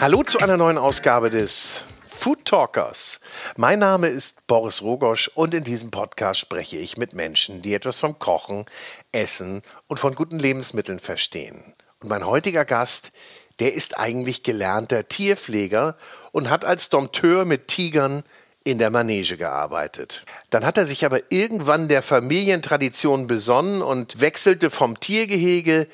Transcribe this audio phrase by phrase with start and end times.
[0.00, 3.20] Hallo zu einer neuen Ausgabe des Food Talkers.
[3.58, 7.98] Mein Name ist Boris Rogosch und in diesem Podcast spreche ich mit Menschen, die etwas
[7.98, 8.64] vom Kochen,
[9.12, 11.74] Essen und von guten Lebensmitteln verstehen.
[12.00, 13.12] Und mein heutiger Gast,
[13.58, 15.98] der ist eigentlich gelernter Tierpfleger
[16.32, 18.22] und hat als Dompteur mit Tigern
[18.64, 20.24] in der Manege gearbeitet.
[20.48, 25.88] Dann hat er sich aber irgendwann der Familientradition besonnen und wechselte vom Tiergehege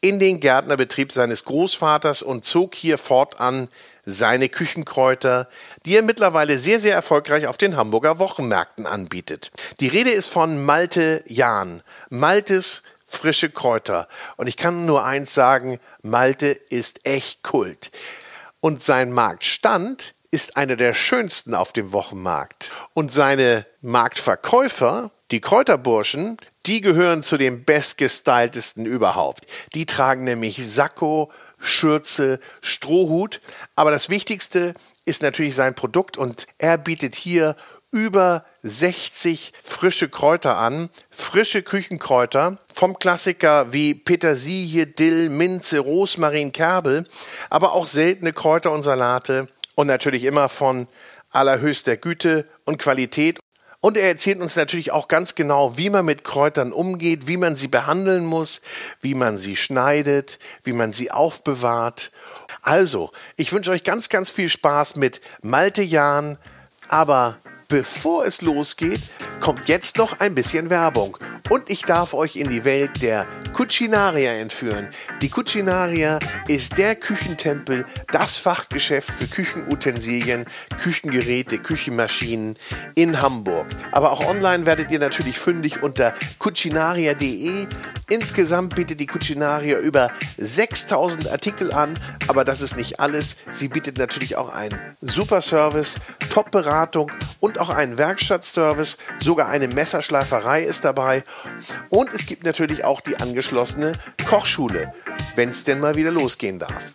[0.00, 3.68] in den Gärtnerbetrieb seines Großvaters und zog hier fortan
[4.06, 5.48] seine Küchenkräuter,
[5.84, 9.50] die er mittlerweile sehr, sehr erfolgreich auf den Hamburger Wochenmärkten anbietet.
[9.80, 11.82] Die Rede ist von Malte Jahn.
[12.08, 14.08] Maltes frische Kräuter.
[14.36, 17.90] Und ich kann nur eins sagen, Malte ist echt Kult.
[18.60, 22.70] Und sein Marktstand ist einer der schönsten auf dem Wochenmarkt.
[22.94, 29.46] Und seine Marktverkäufer, die Kräuterburschen, die gehören zu den bestgestyltesten überhaupt.
[29.74, 33.40] Die tragen nämlich Sakko, Schürze, Strohhut.
[33.76, 37.56] Aber das Wichtigste ist natürlich sein Produkt und er bietet hier
[37.92, 47.08] über 60 frische Kräuter an, frische Küchenkräuter vom Klassiker wie Petersilie, Dill, Minze, Rosmarin, Kerbel,
[47.48, 50.86] aber auch seltene Kräuter und Salate und natürlich immer von
[51.30, 53.38] allerhöchster Güte und Qualität.
[53.80, 57.56] Und er erzählt uns natürlich auch ganz genau, wie man mit Kräutern umgeht, wie man
[57.56, 58.60] sie behandeln muss,
[59.00, 62.12] wie man sie schneidet, wie man sie aufbewahrt.
[62.60, 66.36] Also, ich wünsche euch ganz, ganz viel Spaß mit Malte Jahn,
[66.88, 67.38] aber
[67.70, 69.00] bevor es losgeht,
[69.40, 71.16] kommt jetzt noch ein bisschen Werbung.
[71.48, 74.88] Und ich darf euch in die Welt der Cucinaria entführen.
[75.22, 80.46] Die Cucinaria ist der Küchentempel, das Fachgeschäft für Küchenutensilien,
[80.80, 82.56] Küchengeräte, Küchenmaschinen
[82.94, 83.66] in Hamburg.
[83.92, 87.66] Aber auch online werdet ihr natürlich fündig unter cucinaria.de.
[88.08, 93.36] Insgesamt bietet die Cucinaria über 6000 Artikel an, aber das ist nicht alles.
[93.52, 95.94] Sie bietet natürlich auch einen super Service,
[96.30, 98.96] Top-Beratung und auch einen Werkstattservice.
[99.20, 101.22] Sogar eine Messerschleiferei ist dabei.
[101.88, 103.92] Und es gibt natürlich auch die angeschlossene
[104.26, 104.92] Kochschule,
[105.34, 106.94] wenn es denn mal wieder losgehen darf.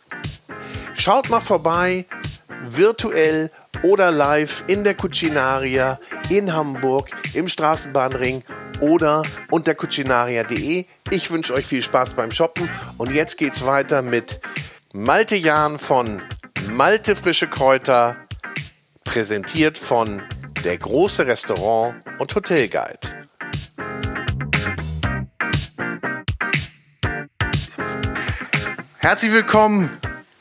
[0.93, 2.05] Schaut mal vorbei,
[2.61, 3.51] virtuell
[3.83, 5.99] oder live in der Cucinaria
[6.29, 8.43] in Hamburg im Straßenbahnring
[8.79, 10.85] oder unter cucinaria.de.
[11.11, 14.39] Ich wünsche euch viel Spaß beim Shoppen und jetzt geht's weiter mit
[14.93, 16.21] Malte Jahn von
[16.69, 18.15] Malte Frische Kräuter,
[19.03, 20.23] präsentiert von
[20.65, 22.97] der große Restaurant und Hotelguide.
[28.97, 29.95] Herzlich willkommen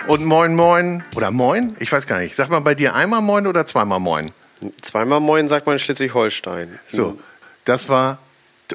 [0.06, 2.34] und moin moin oder moin, ich weiß gar nicht.
[2.34, 4.32] Sag mal bei dir einmal moin oder zweimal moin?
[4.80, 6.78] Zweimal moin sagt man in Schleswig-Holstein.
[6.88, 7.18] So,
[7.66, 8.16] das war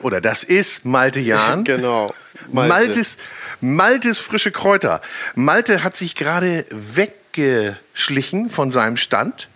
[0.03, 1.63] oder das ist Malte Jahn.
[1.63, 2.13] genau.
[2.51, 2.69] Malte.
[2.69, 3.17] Maltes,
[3.59, 5.01] Maltes frische Kräuter.
[5.33, 9.47] Malte hat sich gerade weggeschlichen von seinem Stand.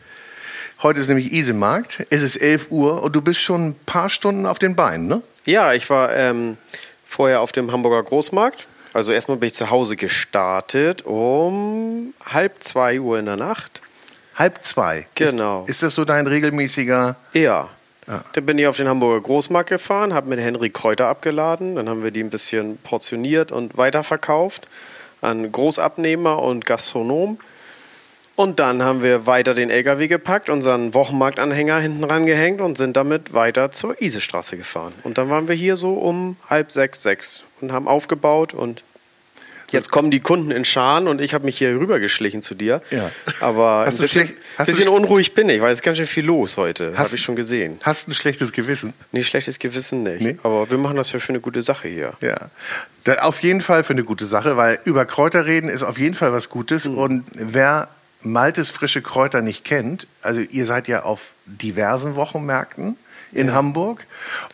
[0.84, 2.06] Heute ist nämlich Isemarkt.
[2.10, 5.22] Es ist 11 Uhr und du bist schon ein paar Stunden auf den Beinen, ne?
[5.46, 6.58] Ja, ich war ähm,
[7.06, 13.00] vorher auf dem Hamburger Großmarkt also erstmal bin ich zu Hause gestartet um halb zwei
[13.00, 13.82] Uhr in der Nacht.
[14.36, 15.08] Halb zwei?
[15.16, 15.64] Genau.
[15.64, 17.16] Ist, ist das so dein regelmäßiger?
[17.34, 17.70] Ja.
[18.08, 18.24] Ja.
[18.34, 21.76] Dann bin ich auf den Hamburger Großmarkt gefahren, habe mit Henry Kräuter abgeladen.
[21.76, 24.66] Dann haben wir die ein bisschen portioniert und weiterverkauft
[25.22, 27.40] an Großabnehmer und Gastronomen.
[28.36, 33.34] Und dann haben wir weiter den LKW gepackt, unseren Wochenmarktanhänger hinten rangehängt und sind damit
[33.34, 34.94] weiter zur Isestraße gefahren.
[35.04, 38.84] Und dann waren wir hier so um halb sechs, sechs und haben aufgebaut und
[39.74, 42.82] Jetzt kommen die Kunden in Scharen und ich habe mich hier rübergeschlichen zu dir.
[42.92, 43.10] Ja.
[43.40, 44.34] Aber hast ein bisschen,
[44.64, 46.96] bisschen unruhig bin ich, weil es ist ganz schön viel los heute.
[46.96, 47.80] Habe ich schon gesehen.
[47.82, 48.94] Hast du ein schlechtes Gewissen?
[49.12, 50.22] Nee, schlechtes Gewissen nicht.
[50.22, 50.38] Nee?
[50.44, 52.14] Aber wir machen das ja für eine gute Sache hier.
[52.22, 52.38] Ja.
[53.04, 56.14] Da, auf jeden Fall für eine gute Sache, weil über Kräuter reden ist auf jeden
[56.14, 56.88] Fall was Gutes.
[56.88, 56.98] Mhm.
[57.00, 57.90] Und wer
[58.24, 62.98] Maltes frische Kräuter nicht kennt, also ihr seid ja auf diversen Wochenmärkten
[63.34, 63.54] in ja.
[63.54, 64.06] Hamburg.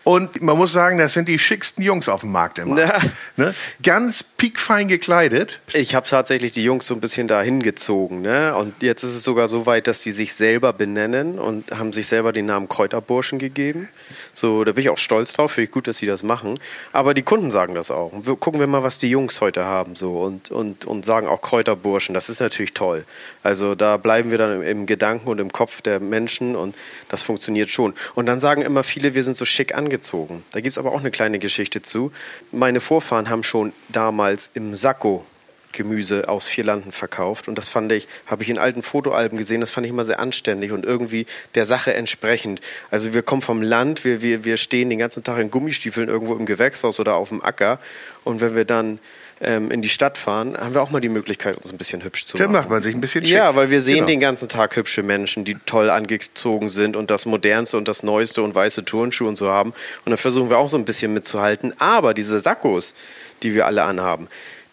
[0.03, 2.79] Und man muss sagen, das sind die schicksten Jungs auf dem Markt immer.
[2.79, 2.99] Ja.
[3.35, 3.53] Ne?
[3.83, 5.59] Ganz piekfein gekleidet.
[5.73, 8.21] Ich habe tatsächlich die Jungs so ein bisschen dahin gezogen.
[8.21, 8.55] Ne?
[8.55, 12.07] Und jetzt ist es sogar so weit, dass die sich selber benennen und haben sich
[12.07, 13.87] selber den Namen Kräuterburschen gegeben.
[14.33, 15.51] So, da bin ich auch stolz drauf.
[15.51, 16.59] Finde ich gut, dass sie das machen.
[16.91, 18.11] Aber die Kunden sagen das auch.
[18.11, 19.95] Und wir, gucken wir mal, was die Jungs heute haben.
[19.95, 20.19] So.
[20.21, 22.13] Und, und, und sagen auch Kräuterburschen.
[22.13, 23.05] Das ist natürlich toll.
[23.43, 26.75] Also da bleiben wir dann im, im Gedanken und im Kopf der Menschen und
[27.09, 27.93] das funktioniert schon.
[28.15, 30.43] Und dann sagen immer viele, wir sind so schick angezogen.
[30.51, 32.11] Da gibt es aber auch eine kleine Geschichte zu.
[32.51, 35.25] Meine Vorfahren haben schon damals im Sakko
[35.71, 37.47] Gemüse aus vier Landen verkauft.
[37.47, 40.19] Und das fand ich, habe ich in alten Fotoalben gesehen, das fand ich immer sehr
[40.19, 41.25] anständig und irgendwie
[41.55, 42.61] der Sache entsprechend.
[42.89, 46.35] Also wir kommen vom Land, wir, wir, wir stehen den ganzen Tag in Gummistiefeln irgendwo
[46.35, 47.79] im Gewächshaus oder auf dem Acker.
[48.23, 48.99] Und wenn wir dann
[49.41, 52.25] ähm, in die Stadt fahren, haben wir auch mal die Möglichkeit, uns ein bisschen hübsch
[52.25, 52.61] zu Dann machen.
[52.61, 53.33] macht man sich ein bisschen schick.
[53.33, 54.07] Ja, weil wir sehen Genau.
[54.07, 58.41] den ganzen Tag hübsche Menschen, die toll angezogen sind und das Modernste und das Neueste
[58.43, 59.71] und weiße Turnschuhe und so haben.
[60.05, 61.73] Und dann versuchen wir auch so ein bisschen mitzuhalten.
[61.79, 62.93] Aber diese Sakkos,
[63.43, 64.27] die wir alle anhaben,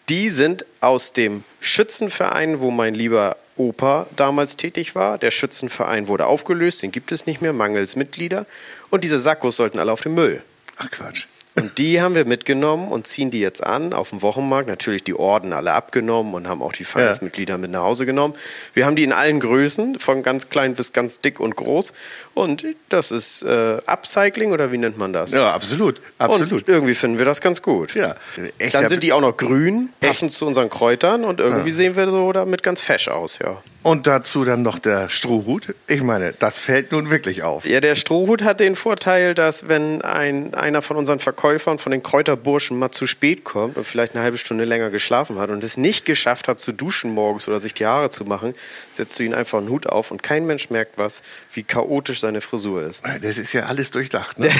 [0.09, 5.17] die sind aus dem Schützenverein, wo mein lieber Opa damals tätig war.
[5.17, 8.45] Der Schützenverein wurde aufgelöst, den gibt es nicht mehr, mangels Mitglieder.
[8.89, 10.43] Und diese Sakkos sollten alle auf den Müll.
[10.77, 11.25] Ach Quatsch.
[11.57, 14.67] Und die haben wir mitgenommen und ziehen die jetzt an auf dem Wochenmarkt.
[14.67, 18.35] Natürlich die Orden alle abgenommen und haben auch die Vereinsmitglieder mit nach Hause genommen.
[18.75, 21.93] Wir haben die in allen Größen, von ganz klein bis ganz dick und groß.
[22.35, 25.31] Und das ist äh, Upcycling oder wie nennt man das?
[25.31, 25.99] Ja, absolut.
[26.19, 26.51] Absolut.
[26.51, 27.95] Und irgendwie finden wir das ganz gut.
[27.95, 28.15] ja.
[28.59, 32.09] Echt, Dann sind die auch noch grün, passend zu unseren Kräutern und irgendwie sehen wir
[32.09, 33.61] so damit ganz fesch aus, ja.
[33.83, 35.73] Und dazu dann noch der Strohhut.
[35.87, 37.65] Ich meine, das fällt nun wirklich auf.
[37.65, 42.03] Ja, der Strohhut hat den Vorteil, dass wenn ein, einer von unseren Verkäufern, von den
[42.03, 45.77] Kräuterburschen mal zu spät kommt und vielleicht eine halbe Stunde länger geschlafen hat und es
[45.77, 48.55] nicht geschafft hat zu duschen morgens oder sich die Haare zu machen,
[48.91, 51.21] setzt du ihn einfach einen Hut auf und kein Mensch merkt was,
[51.53, 53.03] wie chaotisch seine Frisur ist.
[53.21, 54.37] Das ist ja alles durchdacht.
[54.39, 54.49] Ne?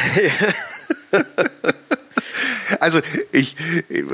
[2.79, 3.55] Also ich,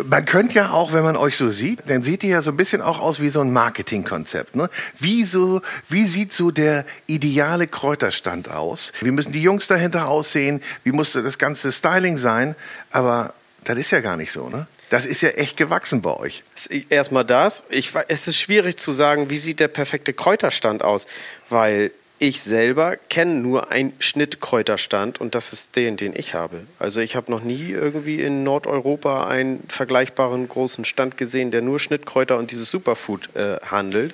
[0.06, 2.58] man könnte ja auch, wenn man euch so sieht, dann seht ihr ja so ein
[2.58, 4.56] bisschen auch aus wie so ein Marketingkonzept.
[4.56, 4.70] Ne?
[5.00, 8.94] Wie, so, wie sieht so der ideale Kräuterstand aus?
[9.02, 10.62] Wie müssen die Jungs dahinter aussehen?
[10.84, 12.56] Wie muss das ganze Styling sein?
[12.92, 13.34] Aber
[13.64, 14.68] das ist ja gar nicht so, ne?
[14.90, 16.44] Das ist ja echt gewachsen bei euch.
[16.90, 17.64] Erstmal das.
[17.70, 21.08] Ich, es ist schwierig zu sagen, wie sieht der perfekte Kräuterstand aus,
[21.50, 26.66] weil ich selber kenne nur einen Schnittkräuterstand und das ist den, den ich habe.
[26.80, 31.80] Also ich habe noch nie irgendwie in Nordeuropa einen vergleichbaren großen Stand gesehen, der nur
[31.80, 34.14] Schnittkräuter und dieses Superfood äh, handelt.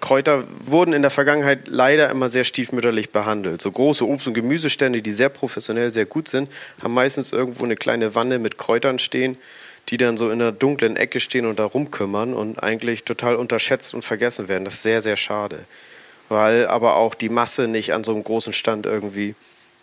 [0.00, 3.62] Kräuter wurden in der Vergangenheit leider immer sehr stiefmütterlich behandelt.
[3.62, 6.50] So große Obst- und Gemüsestände, die sehr professionell, sehr gut sind,
[6.82, 9.36] haben meistens irgendwo eine kleine Wanne mit Kräutern stehen,
[9.90, 13.94] die dann so in einer dunklen Ecke stehen und da rumkümmern und eigentlich total unterschätzt
[13.94, 14.64] und vergessen werden.
[14.64, 15.60] Das ist sehr, sehr schade.
[16.28, 19.34] Weil aber auch die Masse nicht an so einem großen Stand irgendwie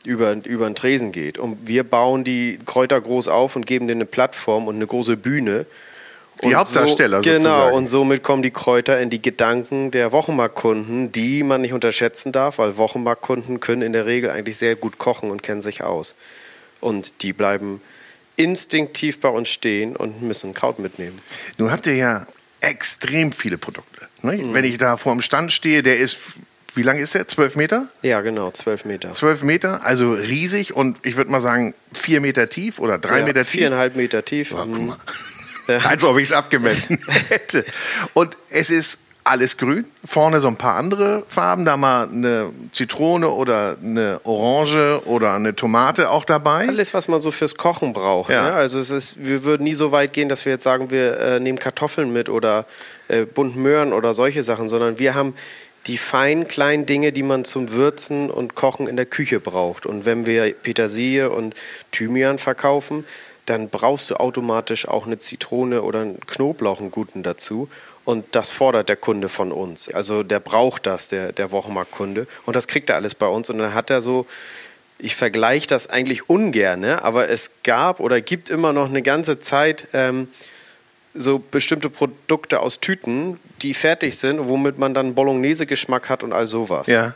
[0.06, 1.38] über, über den Tresen geht.
[1.38, 5.18] Und wir bauen die Kräuter groß auf und geben denen eine Plattform und eine große
[5.18, 5.66] Bühne.
[6.42, 7.76] Die Hauptdarsteller so, Genau, sozusagen.
[7.76, 12.60] und somit kommen die Kräuter in die Gedanken der Wochenmarktkunden, die man nicht unterschätzen darf,
[12.60, 16.16] weil Wochenmarktkunden können in der Regel eigentlich sehr gut kochen und kennen sich aus.
[16.80, 17.82] Und die bleiben
[18.38, 21.20] instinktiv bei uns stehen und müssen Kraut mitnehmen.
[21.58, 22.26] Nun habt ihr ja
[22.62, 24.08] extrem viele Produkte.
[24.22, 24.40] Ne?
[24.54, 26.18] Wenn ich da vor dem Stand stehe, der ist,
[26.76, 27.28] wie lang ist der?
[27.28, 27.88] Zwölf Meter?
[28.02, 29.14] Ja, genau, zwölf Meter.
[29.14, 33.26] Zwölf Meter, also riesig und ich würde mal sagen vier Meter tief oder drei ja,
[33.26, 33.52] Meter tief.
[33.52, 34.52] Viereinhalb Meter tief.
[34.52, 34.88] Ja, guck Mhm.
[34.88, 34.98] mal.
[35.86, 36.98] Als ob ich es abgemessen
[37.30, 37.64] hätte.
[38.14, 39.86] Und es ist alles grün.
[40.04, 41.66] Vorne so ein paar andere Farben.
[41.66, 46.68] Da mal eine Zitrone oder eine Orange oder eine Tomate auch dabei.
[46.68, 48.32] Alles, was man so fürs Kochen braucht.
[48.32, 48.44] Ja.
[48.44, 48.54] Ne?
[48.54, 51.40] Also es ist, wir würden nie so weit gehen, dass wir jetzt sagen, wir äh,
[51.40, 52.66] nehmen Kartoffeln mit oder
[53.08, 55.36] äh, bunten Möhren oder solche Sachen, sondern wir haben
[55.88, 59.86] die feinen kleinen Dinge, die man zum Würzen und Kochen in der Küche braucht.
[59.86, 61.56] Und wenn wir Petersilie und
[61.92, 63.06] Thymian verkaufen,
[63.50, 67.70] dann brauchst du automatisch auch eine Zitrone oder einen Knoblauch, einen guten dazu.
[68.10, 69.88] Und das fordert der Kunde von uns.
[69.88, 72.26] Also der braucht das, der, der Wochenmarktkunde.
[72.48, 73.52] Und das kriegt er alles bei uns.
[73.52, 74.26] Und dann hat er so,
[74.98, 77.04] ich vergleiche das eigentlich ungern, ne?
[77.04, 80.28] aber es gab oder gibt immer noch eine ganze Zeit ähm,
[81.14, 86.48] so bestimmte Produkte aus Tüten, die fertig sind, womit man dann Bolognese-Geschmack hat und all
[86.48, 86.88] sowas.
[86.88, 87.14] Ja.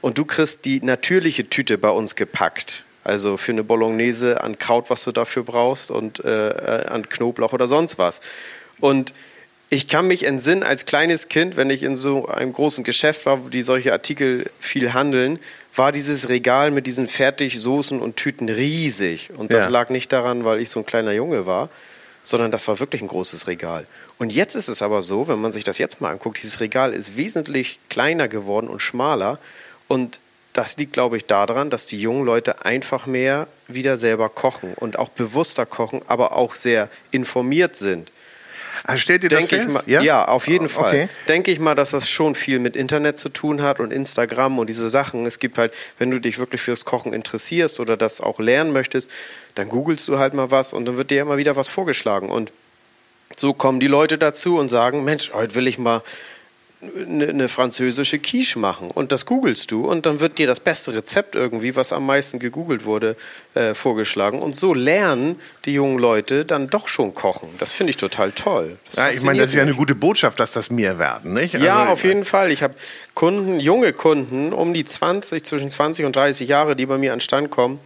[0.00, 2.82] Und du kriegst die natürliche Tüte bei uns gepackt.
[3.04, 7.68] Also für eine Bolognese an Kraut, was du dafür brauchst und äh, an Knoblauch oder
[7.68, 8.20] sonst was.
[8.80, 9.12] Und
[9.70, 13.44] ich kann mich entsinnen als kleines Kind, wenn ich in so einem großen Geschäft war,
[13.44, 15.38] wo die solche Artikel viel handeln,
[15.74, 19.30] war dieses Regal mit diesen Fertigsoßen und Tüten riesig.
[19.36, 19.70] Und das Ja.
[19.70, 21.68] lag nicht daran, weil ich so ein kleiner Junge war,
[22.22, 23.86] sondern das war wirklich ein großes Regal.
[24.18, 26.92] Und jetzt ist es aber so, wenn man sich das jetzt mal anguckt, dieses Regal
[26.92, 29.38] ist wesentlich kleiner geworden und schmaler.
[29.88, 30.20] Und
[30.52, 34.98] das liegt, glaube ich, daran, dass die jungen Leute einfach mehr wieder selber kochen und
[35.00, 38.12] auch bewusster kochen, aber auch sehr informiert sind.
[38.86, 39.88] Also stellt ihr das Denke ich fest?
[39.88, 40.26] mal, ja?
[40.28, 40.88] auf jeden Fall.
[40.88, 41.08] Okay.
[41.26, 44.68] Denke ich mal, dass das schon viel mit Internet zu tun hat und Instagram und
[44.68, 45.24] diese Sachen.
[45.24, 49.10] Es gibt halt, wenn du dich wirklich fürs Kochen interessierst oder das auch lernen möchtest,
[49.54, 52.28] dann googelst du halt mal was und dann wird dir immer wieder was vorgeschlagen.
[52.28, 52.52] Und
[53.36, 56.02] so kommen die Leute dazu und sagen, Mensch, heute will ich mal
[57.06, 58.90] eine, eine französische Quiche machen.
[58.90, 62.38] Und das googelst du und dann wird dir das beste Rezept irgendwie, was am meisten
[62.38, 63.16] gegoogelt wurde,
[63.54, 64.42] äh, vorgeschlagen.
[64.42, 67.48] Und so lernen die jungen Leute dann doch schon kochen.
[67.58, 68.76] Das finde ich total toll.
[68.86, 71.54] Das Ja, ich meine, das ist ja eine gute Botschaft, dass das mehr werden, nicht?
[71.54, 71.62] mich.
[71.62, 72.52] Ja, Also, auf jeden Fall.
[72.52, 72.74] Ich habe
[73.14, 77.20] Kunden, junge Kunden, um die 20, zwischen 20 und 30 Jahre, die bei mir an
[77.20, 77.78] Stand kommen,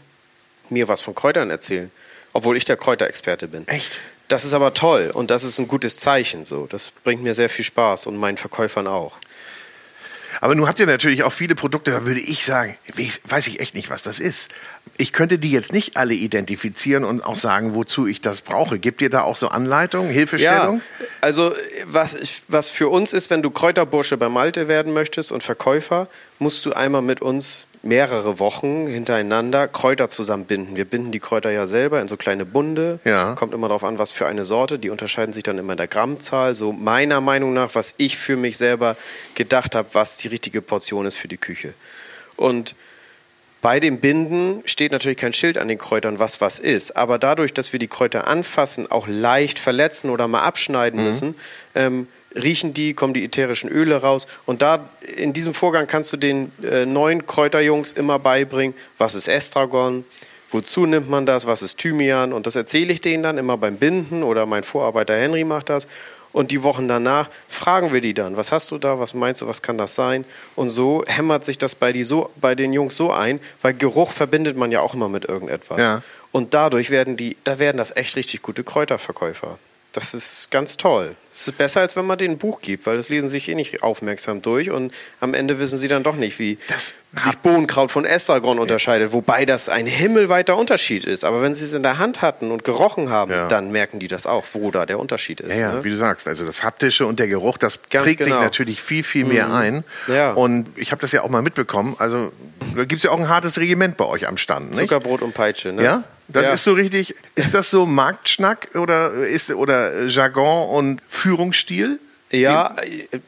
[0.70, 1.90] mir was von Kräutern erzählen.
[2.32, 3.66] Obwohl ich der Kräuterexperte bin.
[3.68, 3.98] Echt?
[4.28, 6.44] Das ist aber toll und das ist ein gutes Zeichen.
[6.44, 6.66] So.
[6.66, 9.16] Das bringt mir sehr viel Spaß und meinen Verkäufern auch.
[10.40, 12.76] Aber nun habt ihr natürlich auch viele Produkte, da würde ich sagen,
[13.24, 14.52] weiß ich echt nicht, was das ist.
[14.96, 18.78] Ich könnte die jetzt nicht alle identifizieren und auch sagen, wozu ich das brauche.
[18.78, 20.80] Gibt ihr da auch so Anleitungen, Hilfestellung?
[21.00, 21.52] Ja, also
[21.86, 22.16] was,
[22.46, 26.08] was für uns ist, wenn du Kräuterbursche bei Malte werden möchtest und Verkäufer,
[26.38, 30.76] musst du einmal mit uns mehrere Wochen hintereinander Kräuter zusammenbinden.
[30.76, 32.98] Wir binden die Kräuter ja selber in so kleine Bunde.
[33.04, 33.34] Ja.
[33.34, 34.78] Kommt immer darauf an, was für eine Sorte.
[34.78, 36.54] Die unterscheiden sich dann immer in der Grammzahl.
[36.54, 38.96] So meiner Meinung nach, was ich für mich selber
[39.34, 41.74] gedacht habe, was die richtige Portion ist für die Küche.
[42.36, 42.74] Und
[43.60, 46.96] bei dem Binden steht natürlich kein Schild an den Kräutern, was was ist.
[46.96, 51.06] Aber dadurch, dass wir die Kräuter anfassen, auch leicht verletzen oder mal abschneiden mhm.
[51.06, 51.34] müssen,
[51.74, 54.26] ähm, riechen die, kommen die ätherischen Öle raus.
[54.46, 59.28] Und da in diesem Vorgang kannst du den äh, neuen Kräuterjungs immer beibringen, was ist
[59.28, 60.04] Estragon,
[60.50, 62.32] wozu nimmt man das, was ist Thymian.
[62.32, 65.86] Und das erzähle ich denen dann immer beim Binden oder mein Vorarbeiter Henry macht das.
[66.32, 69.46] Und die Wochen danach fragen wir die dann, was hast du da, was meinst du,
[69.46, 70.24] was kann das sein?
[70.56, 74.12] Und so hämmert sich das bei, die so, bei den Jungs so ein, weil Geruch
[74.12, 75.78] verbindet man ja auch immer mit irgendetwas.
[75.78, 76.02] Ja.
[76.30, 79.58] Und dadurch werden die, da werden das echt richtig gute Kräuterverkäufer.
[79.92, 81.16] Das ist ganz toll.
[81.38, 83.54] Es ist besser, als wenn man denen ein Buch gibt, weil das lesen sich eh
[83.54, 87.92] nicht aufmerksam durch und am Ende wissen sie dann doch nicht, wie das sich Bohnenkraut
[87.92, 91.24] von Estragon unterscheidet, wobei das ein himmelweiter Unterschied ist.
[91.24, 93.46] Aber wenn sie es in der Hand hatten und gerochen haben, ja.
[93.46, 95.54] dann merken die das auch, wo da der Unterschied ist.
[95.54, 95.84] Ja, ja ne?
[95.84, 98.34] wie du sagst, also das Haptische und der Geruch, das Ganz prägt genau.
[98.34, 99.54] sich natürlich viel, viel mehr mhm.
[99.54, 99.84] ein.
[100.08, 100.32] Ja.
[100.32, 102.32] Und ich habe das ja auch mal mitbekommen, also
[102.74, 104.70] da gibt es ja auch ein hartes Regiment bei euch am Stand.
[104.70, 104.80] Nicht?
[104.80, 105.84] Zuckerbrot und Peitsche, ne?
[105.84, 106.04] Ja?
[106.28, 106.52] Das ja.
[106.52, 111.98] ist so richtig, ist das so Marktschnack oder, ist, oder Jargon und Führungsstil?
[112.30, 112.76] Ja,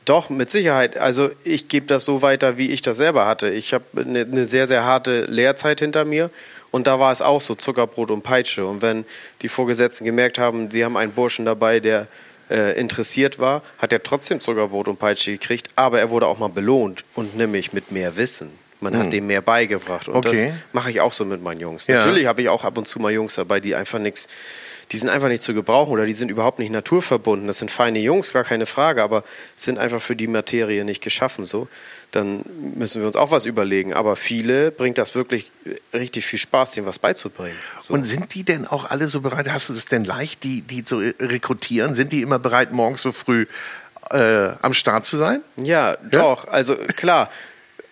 [0.04, 0.98] doch, mit Sicherheit.
[0.98, 3.48] Also ich gebe das so weiter, wie ich das selber hatte.
[3.48, 6.28] Ich habe eine, eine sehr, sehr harte Lehrzeit hinter mir
[6.70, 8.66] und da war es auch so Zuckerbrot und Peitsche.
[8.66, 9.06] Und wenn
[9.40, 12.08] die Vorgesetzten gemerkt haben, sie haben einen Burschen dabei, der
[12.50, 16.48] äh, interessiert war, hat er trotzdem Zuckerbrot und Peitsche gekriegt, aber er wurde auch mal
[16.48, 18.50] belohnt und nämlich mit mehr Wissen.
[18.80, 19.10] Man hat hm.
[19.10, 20.08] dem mehr beigebracht.
[20.08, 20.46] Und okay.
[20.46, 21.86] das mache ich auch so mit meinen Jungs.
[21.86, 21.96] Ja.
[21.96, 24.28] Natürlich habe ich auch ab und zu mal Jungs dabei, die einfach nichts,
[24.90, 27.46] die sind einfach nicht zu gebrauchen oder die sind überhaupt nicht naturverbunden.
[27.46, 29.22] Das sind feine Jungs, gar keine Frage, aber
[29.56, 31.46] sind einfach für die Materie nicht geschaffen.
[31.46, 31.68] So,
[32.10, 32.42] dann
[32.74, 33.92] müssen wir uns auch was überlegen.
[33.92, 35.50] Aber viele bringt das wirklich
[35.92, 37.56] richtig viel Spaß, dem was beizubringen.
[37.82, 37.94] So.
[37.94, 39.48] Und sind die denn auch alle so bereit?
[39.50, 41.94] Hast du es denn leicht, die, die zu rekrutieren?
[41.94, 43.46] Sind die immer bereit, morgens so früh
[44.10, 45.42] äh, am Start zu sein?
[45.56, 46.48] Ja, ja, doch.
[46.48, 47.30] Also klar,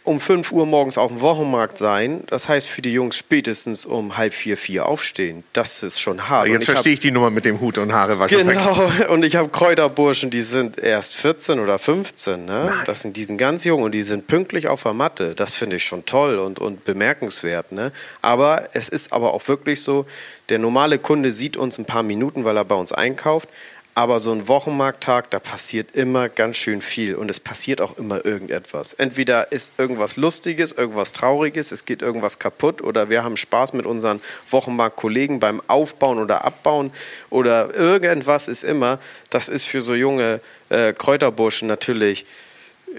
[0.09, 2.25] um 5 Uhr morgens auf dem Wochenmarkt sein.
[2.29, 5.45] Das heißt für die Jungs spätestens um halb vier, vier aufstehen.
[5.53, 6.49] Das ist schon hart.
[6.49, 8.27] Jetzt verstehe ich die Nummer mit dem Hut und Haare.
[8.27, 12.45] Genau, und ich habe Kräuterburschen, die sind erst 14 oder 15.
[12.45, 12.73] Ne?
[12.87, 15.35] Das sind, die sind ganz jung und die sind pünktlich auf der Matte.
[15.35, 17.73] Das finde ich schon toll und, und bemerkenswert.
[17.73, 17.93] Ne?
[18.23, 20.07] Aber es ist aber auch wirklich so,
[20.49, 23.51] der normale Kunde sieht uns ein paar Minuten, weil er bei uns einkauft.
[23.99, 28.25] Aber so ein Wochenmarkttag, da passiert immer ganz schön viel und es passiert auch immer
[28.25, 28.93] irgendetwas.
[28.93, 33.87] Entweder ist irgendwas Lustiges, irgendwas Trauriges, es geht irgendwas kaputt oder wir haben Spaß mit
[33.87, 36.93] unseren Wochenmarktkollegen beim Aufbauen oder Abbauen
[37.29, 39.01] oder irgendwas ist immer.
[39.31, 42.25] Das ist für so junge äh, Kräuterburschen natürlich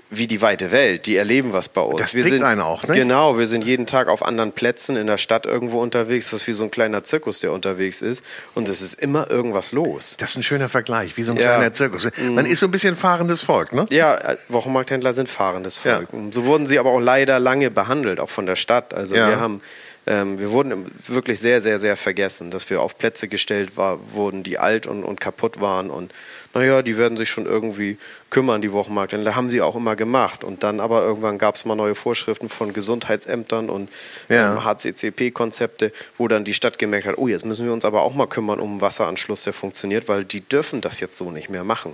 [0.10, 2.00] wie die weite Welt, die erleben was bei uns.
[2.00, 2.96] Das wir sind einen auch, ne?
[2.96, 6.32] Genau, wir sind jeden Tag auf anderen Plätzen in der Stadt irgendwo unterwegs.
[6.32, 8.24] Das ist wie so ein kleiner Zirkus, der unterwegs ist.
[8.56, 10.16] Und es ist immer irgendwas los.
[10.20, 11.44] Das ist ein schöner Vergleich, wie so ein ja.
[11.44, 12.08] kleiner Zirkus.
[12.18, 12.34] Mhm.
[12.34, 13.86] Man ist so ein bisschen fahrendes Volk, ne?
[13.90, 16.08] Ja, äh, Wochenmarkthändler sind fahrendes Volk.
[16.12, 16.20] Ja.
[16.32, 18.94] So wurden sie aber auch leider lange behandelt, auch von der Stadt.
[18.94, 19.30] Also ja.
[19.30, 19.62] wir haben
[20.08, 24.42] ähm, wir wurden wirklich sehr, sehr, sehr vergessen, dass wir auf Plätze gestellt war, wurden,
[24.42, 26.14] die alt und, und kaputt waren und
[26.54, 27.98] naja, die werden sich schon irgendwie
[28.30, 29.14] kümmern, die Wochenmarkt.
[29.14, 30.44] Da haben sie auch immer gemacht.
[30.44, 33.90] Und dann aber irgendwann gab es mal neue Vorschriften von Gesundheitsämtern und
[34.30, 34.54] ja.
[34.54, 38.16] ähm, HCCP-Konzepte, wo dann die Stadt gemerkt hat, oh, jetzt müssen wir uns aber auch
[38.16, 41.64] mal kümmern um einen Wasseranschluss, der funktioniert, weil die dürfen das jetzt so nicht mehr
[41.64, 41.94] machen.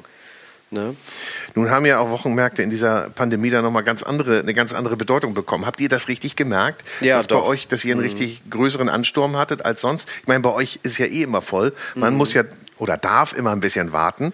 [0.71, 0.95] Ne?
[1.53, 4.97] Nun haben ja auch Wochenmärkte in dieser Pandemie da nochmal ganz andere, eine ganz andere
[4.97, 5.65] Bedeutung bekommen.
[5.65, 6.83] Habt ihr das richtig gemerkt?
[7.01, 7.43] Ja, dass doch.
[7.43, 8.07] bei euch, dass ihr einen mhm.
[8.07, 10.09] richtig größeren Ansturm hattet als sonst?
[10.21, 11.73] Ich meine, bei euch ist ja eh immer voll.
[11.93, 12.17] Man mhm.
[12.17, 12.43] muss ja
[12.77, 14.33] oder darf immer ein bisschen warten.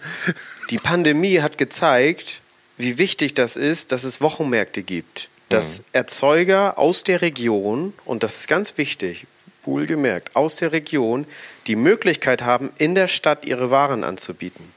[0.69, 2.41] Die Pandemie hat gezeigt,
[2.77, 5.29] wie wichtig das ist, dass es Wochenmärkte gibt.
[5.49, 5.85] Dass mhm.
[5.93, 9.27] Erzeuger aus der Region, und das ist ganz wichtig,
[9.63, 11.25] wohlgemerkt, aus der Region
[11.67, 14.71] die Möglichkeit haben, in der Stadt ihre Waren anzubieten.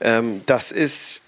[0.00, 1.22] Ähm, das ist,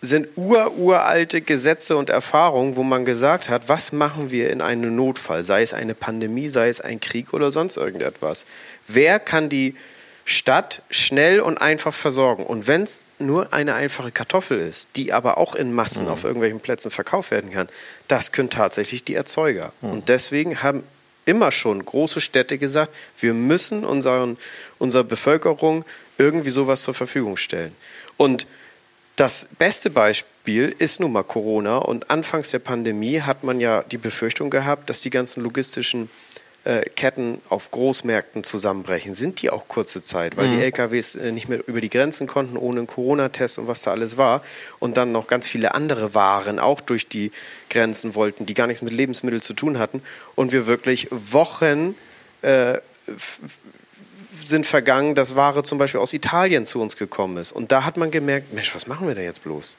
[0.00, 5.42] sind ururalte Gesetze und Erfahrungen, wo man gesagt hat, was machen wir in einem Notfall,
[5.42, 8.46] sei es eine Pandemie, sei es ein Krieg oder sonst irgendetwas.
[8.86, 9.74] Wer kann die
[10.30, 12.44] Stadt schnell und einfach versorgen.
[12.44, 16.10] Und wenn es nur eine einfache Kartoffel ist, die aber auch in Massen mhm.
[16.10, 17.66] auf irgendwelchen Plätzen verkauft werden kann,
[18.08, 19.72] das können tatsächlich die Erzeuger.
[19.80, 19.90] Mhm.
[19.90, 20.84] Und deswegen haben
[21.24, 24.36] immer schon große Städte gesagt, wir müssen unseren,
[24.78, 25.86] unserer Bevölkerung
[26.18, 27.74] irgendwie sowas zur Verfügung stellen.
[28.18, 28.46] Und
[29.16, 31.78] das beste Beispiel ist nun mal Corona.
[31.78, 36.27] Und anfangs der Pandemie hat man ja die Befürchtung gehabt, dass die ganzen logistischen äh,
[36.96, 39.14] Ketten auf Großmärkten zusammenbrechen.
[39.14, 40.58] Sind die auch kurze Zeit, weil mhm.
[40.58, 43.92] die LKWs äh, nicht mehr über die Grenzen konnten, ohne einen Corona-Test und was da
[43.92, 44.42] alles war.
[44.78, 47.32] Und dann noch ganz viele andere Waren auch durch die
[47.70, 50.02] Grenzen wollten, die gar nichts mit Lebensmitteln zu tun hatten.
[50.34, 51.94] Und wir wirklich Wochen
[52.42, 52.78] äh,
[54.44, 57.52] sind vergangen, dass Ware zum Beispiel aus Italien zu uns gekommen ist.
[57.52, 59.76] Und da hat man gemerkt, Mensch, was machen wir da jetzt bloß?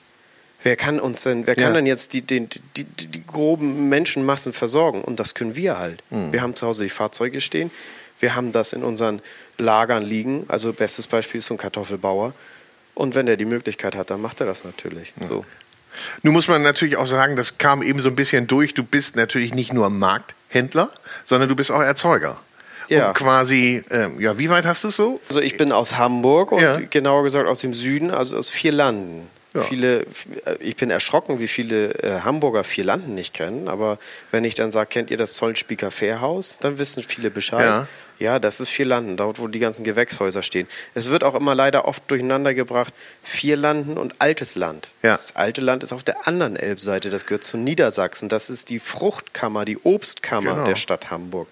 [0.61, 1.73] Wer kann uns denn, wer kann ja.
[1.75, 5.01] denn jetzt die, die, die, die, groben Menschenmassen versorgen?
[5.01, 6.03] Und das können wir halt.
[6.09, 6.33] Mhm.
[6.33, 7.71] Wir haben zu Hause die Fahrzeuge stehen,
[8.19, 9.21] wir haben das in unseren
[9.57, 10.45] Lagern liegen.
[10.49, 12.33] Also bestes Beispiel ist so ein Kartoffelbauer.
[12.93, 15.13] Und wenn er die Möglichkeit hat, dann macht er das natürlich.
[15.15, 15.23] Mhm.
[15.23, 15.45] So.
[16.21, 18.73] Nun muss man natürlich auch sagen, das kam eben so ein bisschen durch.
[18.73, 20.91] Du bist natürlich nicht nur Markthändler,
[21.23, 22.37] sondern du bist auch Erzeuger.
[22.89, 23.09] Ja.
[23.09, 25.21] Und quasi, äh, ja, wie weit hast du es so?
[25.29, 26.77] Also ich bin aus Hamburg und ja.
[26.89, 29.27] genauer gesagt aus dem Süden, also aus vier Landen.
[29.53, 29.62] Ja.
[29.62, 30.06] Viele,
[30.60, 33.68] ich bin erschrocken, wie viele äh, Hamburger vier Landen nicht kennen.
[33.68, 33.98] Aber
[34.29, 37.65] wenn ich dann sage, kennt ihr das Zollenspieker Fährhaus, dann wissen viele Bescheid.
[37.65, 37.88] Ja.
[38.20, 40.68] ja, das ist vier Landen, dort wo die ganzen Gewächshäuser stehen.
[40.94, 44.91] Es wird auch immer leider oft durcheinander gebracht, vier Landen und altes Land.
[45.01, 45.15] Ja.
[45.15, 48.29] Das alte Land ist auf der anderen Elbseite, das gehört zu Niedersachsen.
[48.29, 50.65] Das ist die Fruchtkammer, die Obstkammer genau.
[50.65, 51.48] der Stadt Hamburg.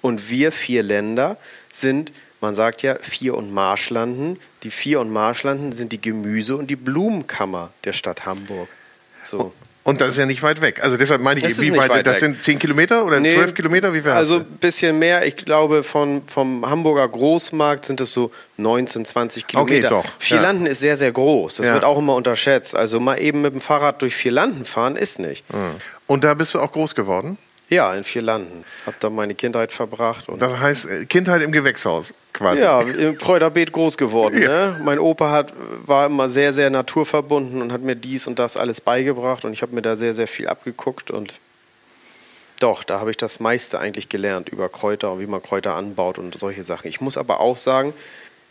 [0.00, 1.38] Und wir vier Länder
[1.72, 4.38] sind man sagt ja Vier- und Marschlanden.
[4.62, 8.68] Die Vier- und Marschlanden sind die Gemüse- und die Blumenkammer der Stadt Hamburg.
[9.22, 9.52] So.
[9.84, 10.80] Und das ist ja nicht weit weg.
[10.82, 12.20] Also deshalb meine ich, wie weit, weit, das weg.
[12.20, 13.92] sind zehn Kilometer oder zwölf nee, Kilometer?
[13.92, 15.26] Wie viel also ein bisschen mehr.
[15.26, 19.96] Ich glaube, von, vom Hamburger Großmarkt sind es so 19, 20 Kilometer.
[19.96, 20.04] Okay, doch.
[20.20, 20.72] Vierlanden ja.
[20.72, 21.56] ist sehr, sehr groß.
[21.56, 21.74] Das ja.
[21.74, 22.76] wird auch immer unterschätzt.
[22.76, 25.44] Also mal eben mit dem Fahrrad durch Vierlanden fahren ist nicht.
[26.06, 27.36] Und da bist du auch groß geworden?
[27.72, 28.64] Ja, in vier Landen.
[28.84, 30.28] Hab da meine Kindheit verbracht.
[30.28, 32.60] Und das heißt äh, Kindheit im Gewächshaus quasi.
[32.60, 34.42] Ja, im Kräuterbeet groß geworden.
[34.42, 34.48] Ja.
[34.48, 34.80] Ne?
[34.84, 35.54] Mein Opa hat,
[35.86, 39.62] war immer sehr, sehr naturverbunden und hat mir dies und das alles beigebracht und ich
[39.62, 41.40] habe mir da sehr, sehr viel abgeguckt und
[42.60, 46.18] doch, da habe ich das meiste eigentlich gelernt über Kräuter und wie man Kräuter anbaut
[46.18, 46.88] und solche Sachen.
[46.88, 47.94] Ich muss aber auch sagen,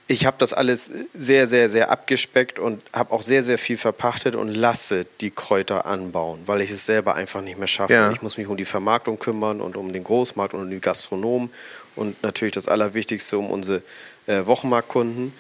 [0.08, 4.36] ich habe das alles sehr, sehr, sehr abgespeckt und habe auch sehr, sehr viel verpachtet
[4.36, 7.94] und lasse die Kräuter anbauen, weil ich es selber einfach nicht mehr schaffe.
[7.94, 8.12] Ja.
[8.12, 11.50] Ich muss mich um die Vermarktung kümmern und um den Großmarkt und um die Gastronomen
[11.96, 13.82] und natürlich das Allerwichtigste um unsere
[14.28, 15.34] äh, Wochenmarktkunden,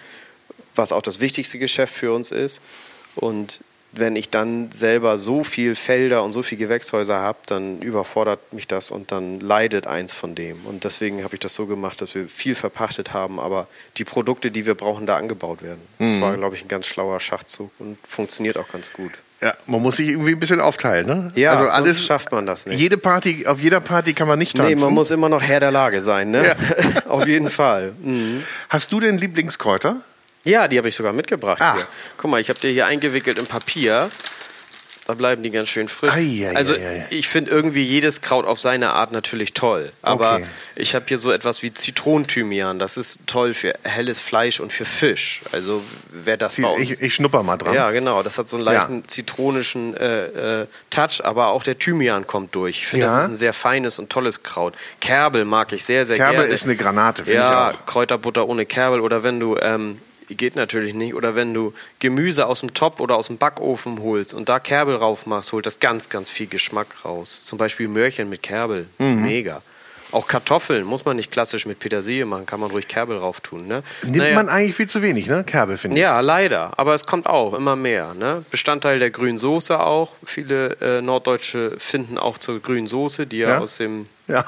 [0.76, 2.62] was auch das wichtigste Geschäft für uns ist.
[3.16, 3.60] Und
[3.94, 8.68] wenn ich dann selber so viel Felder und so viel Gewächshäuser habe, dann überfordert mich
[8.68, 10.66] das und dann leidet eins von dem.
[10.66, 14.52] Und deswegen habe ich das so gemacht, dass wir viel verpachtet haben, aber die Produkte,
[14.52, 15.82] die wir brauchen, da angebaut werden.
[16.00, 16.22] Das mhm.
[16.22, 19.12] war, glaube ich, ein ganz schlauer Schachzug und funktioniert auch ganz gut.
[19.42, 21.28] Ja, man muss sich irgendwie ein bisschen aufteilen, ne?
[21.34, 22.80] Ja, also alles schafft man das nicht.
[22.80, 24.76] Jede Party, auf jeder Party kann man nicht tanzen.
[24.76, 26.46] Nee, man muss immer noch Herr der Lage sein, ne?
[26.46, 27.06] Ja.
[27.10, 27.94] auf jeden Fall.
[28.04, 28.44] Mhm.
[28.70, 29.98] Hast du denn Lieblingskräuter?
[30.44, 31.76] Ja, die habe ich sogar mitgebracht ah.
[31.76, 31.88] hier.
[32.18, 34.10] Guck mal, ich habe dir hier eingewickelt in Papier.
[35.08, 36.14] Da bleiben die ganz schön frisch.
[36.14, 39.92] Ai, ai, also ai, ich finde irgendwie jedes Kraut auf seine Art natürlich toll.
[40.04, 40.46] Aber okay.
[40.76, 42.78] ich habe hier so etwas wie Zitronenthymian.
[42.78, 45.42] Das ist toll für helles Fleisch und für Fisch.
[45.52, 46.80] Also wer das uns...
[46.80, 47.74] Ich, ich schnupper mal dran.
[47.74, 48.22] Ja, genau.
[48.22, 49.08] Das hat so einen leichten ja.
[49.08, 51.26] zitronischen äh, äh, Touch.
[51.26, 52.78] Aber auch der Thymian kommt durch.
[52.78, 53.12] Ich finde, ja.
[53.12, 54.76] das ist ein sehr feines und tolles Kraut.
[55.02, 56.44] Kerbel mag ich sehr, sehr Kerbel gerne.
[56.44, 57.86] Kerbel ist eine Granate, finde ja, ich auch.
[57.88, 59.02] Kräuterbutter ohne Kerbel.
[59.02, 59.58] Oder wenn du...
[59.58, 60.00] Ähm,
[60.36, 61.16] geht natürlich nicht.
[61.16, 64.98] Oder wenn du Gemüse aus dem Topf oder aus dem Backofen holst und da Kerbel
[64.98, 67.42] drauf machst, holt das ganz, ganz viel Geschmack raus.
[67.46, 68.88] Zum Beispiel Möhrchen mit Kerbel.
[68.98, 69.22] Mhm.
[69.22, 69.62] Mega.
[70.12, 73.66] Auch Kartoffeln muss man nicht klassisch mit Petersilie machen, kann man ruhig Kerbel drauf tun.
[73.68, 73.82] Ne?
[74.04, 74.36] Nimmt naja.
[74.36, 75.46] man eigentlich viel zu wenig, ne?
[75.46, 76.02] Kerbel, finde ich.
[76.02, 76.78] Ja, leider.
[76.78, 78.14] Aber es kommt auch immer mehr.
[78.14, 78.44] Ne?
[78.52, 80.14] Bestandteil der grünen Soße auch.
[80.26, 84.46] Viele äh, Norddeutsche finden auch zur grünen Soße, die ja, ja aus dem ja.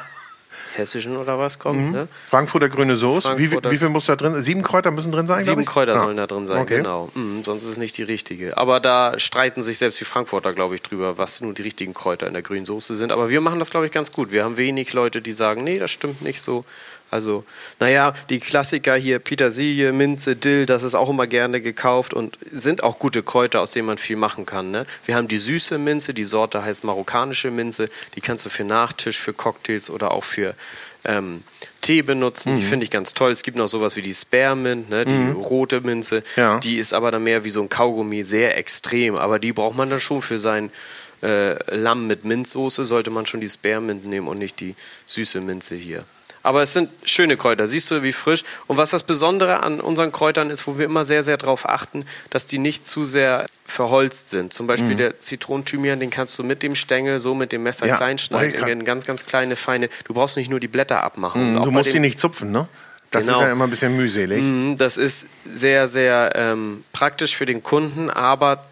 [0.76, 1.80] Hessischen oder was kommt.
[1.80, 1.92] Mhm.
[1.92, 2.08] Ne?
[2.28, 3.38] Frankfurter grüne Soße.
[3.38, 4.42] Wie, wie, viel muss da drin?
[4.42, 5.40] Sieben Kräuter müssen drin sein?
[5.40, 6.00] Sieben Kräuter ah.
[6.00, 6.78] sollen da drin sein, okay.
[6.78, 7.10] genau.
[7.14, 8.58] Mhm, sonst ist es nicht die richtige.
[8.58, 12.28] Aber da streiten sich selbst die Frankfurter, glaube ich, drüber, was nun die richtigen Kräuter
[12.28, 13.12] in der grünen Soße sind.
[13.12, 14.32] Aber wir machen das, glaube ich, ganz gut.
[14.32, 16.66] Wir haben wenig Leute, die sagen, nee, das stimmt nicht so.
[17.14, 17.46] Also,
[17.80, 22.82] naja, die Klassiker hier, Petersilie, Minze, Dill, das ist auch immer gerne gekauft und sind
[22.82, 24.72] auch gute Kräuter, aus denen man viel machen kann.
[24.72, 24.88] Ne?
[25.06, 29.18] Wir haben die süße Minze, die Sorte heißt marokkanische Minze, die kannst du für Nachtisch,
[29.20, 30.56] für Cocktails oder auch für
[31.06, 31.44] ähm,
[31.82, 32.54] Tee benutzen.
[32.54, 32.56] Mhm.
[32.58, 33.32] Die finde ich ganz toll.
[33.32, 35.34] Es gibt noch sowas wie die Spearmint, ne, die mhm.
[35.34, 36.24] rote Minze.
[36.36, 36.60] Ja.
[36.62, 39.16] Die ist aber dann mehr wie so ein Kaugummi, sehr extrem.
[39.18, 40.72] Aber die braucht man dann schon für sein
[41.22, 45.76] äh, Lamm mit Minzsoße, sollte man schon die Spearmint nehmen und nicht die süße Minze
[45.76, 46.06] hier.
[46.44, 48.44] Aber es sind schöne Kräuter, siehst du, wie frisch.
[48.68, 52.06] Und was das Besondere an unseren Kräutern ist, wo wir immer sehr, sehr darauf achten,
[52.30, 54.54] dass die nicht zu sehr verholzt sind.
[54.54, 54.98] Zum Beispiel mhm.
[54.98, 58.68] der Zitronenthymian, den kannst du mit dem Stängel so mit dem Messer ja, klein schneiden,
[58.68, 59.90] in ganz, ganz kleine, feine.
[60.04, 61.54] Du brauchst nicht nur die Blätter abmachen.
[61.54, 62.68] Mhm, du musst die nicht zupfen, ne?
[63.10, 63.38] Das genau.
[63.38, 64.42] ist ja immer ein bisschen mühselig.
[64.42, 68.66] Mhm, das ist sehr, sehr ähm, praktisch für den Kunden, aber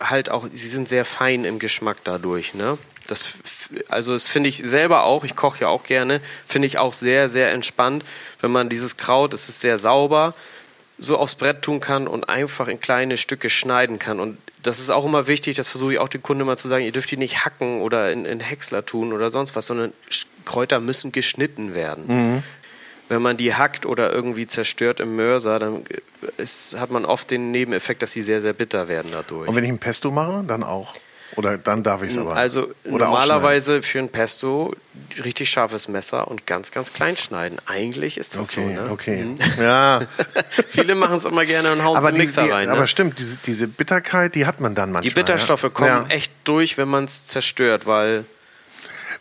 [0.00, 2.54] halt auch, sie sind sehr fein im Geschmack dadurch.
[2.54, 2.78] Ne?
[3.08, 3.34] Das,
[3.88, 7.28] also das finde ich selber auch, ich koche ja auch gerne, finde ich auch sehr,
[7.28, 8.04] sehr entspannt,
[8.40, 10.34] wenn man dieses Kraut, es ist sehr sauber,
[10.98, 14.20] so aufs Brett tun kann und einfach in kleine Stücke schneiden kann.
[14.20, 16.84] Und das ist auch immer wichtig, das versuche ich auch den Kunden immer zu sagen,
[16.84, 19.92] ihr dürft die nicht hacken oder in, in Häcksler tun oder sonst was, sondern
[20.44, 22.04] Kräuter müssen geschnitten werden.
[22.06, 22.42] Mhm
[23.10, 25.84] wenn man die hackt oder irgendwie zerstört im Mörser, dann
[26.36, 29.48] ist, hat man oft den Nebeneffekt, dass sie sehr, sehr bitter werden dadurch.
[29.48, 30.94] Und wenn ich ein Pesto mache, dann auch?
[31.36, 32.36] Oder dann darf ich es aber?
[32.36, 34.72] Also oder normalerweise für ein Pesto
[35.24, 37.58] richtig scharfes Messer und ganz, ganz klein schneiden.
[37.66, 38.82] Eigentlich ist das okay, so.
[38.82, 38.90] Ne?
[38.90, 39.36] Okay, mhm.
[39.60, 40.00] ja.
[40.68, 42.66] Viele machen es immer gerne und hauen es in Mixer die, rein.
[42.66, 42.72] Ne?
[42.72, 45.08] Aber stimmt, diese, diese Bitterkeit, die hat man dann manchmal.
[45.08, 45.68] Die Bitterstoffe ja?
[45.68, 46.06] kommen ja.
[46.08, 48.24] echt durch, wenn man es zerstört, weil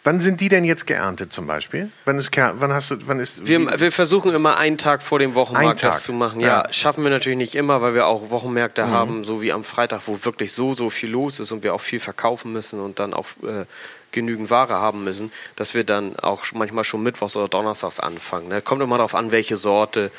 [0.10, 1.92] Wann sind die denn jetzt geerntet zum Beispiel?
[2.06, 5.36] Wann ist, wann hast du, wann ist, wir, wir versuchen immer einen Tag vor dem
[5.36, 6.40] Wochenmarkt das zu machen.
[6.40, 6.64] Ja.
[6.64, 6.74] ja.
[6.74, 8.90] schaffen wir natürlich nicht immer, weil wir auch Wochenmärkte mhm.
[8.90, 11.82] haben, so wie am Freitag, wo wirklich so, so viel los ist und wir auch
[11.82, 13.66] viel verkaufen müssen und dann auch äh,
[14.12, 18.48] genügend Ware haben müssen, dass wir dann auch manchmal schon mittwochs oder donnerstags anfangen.
[18.48, 18.64] Ne?
[18.64, 20.10] Kommt immer darauf an, welche Sorte.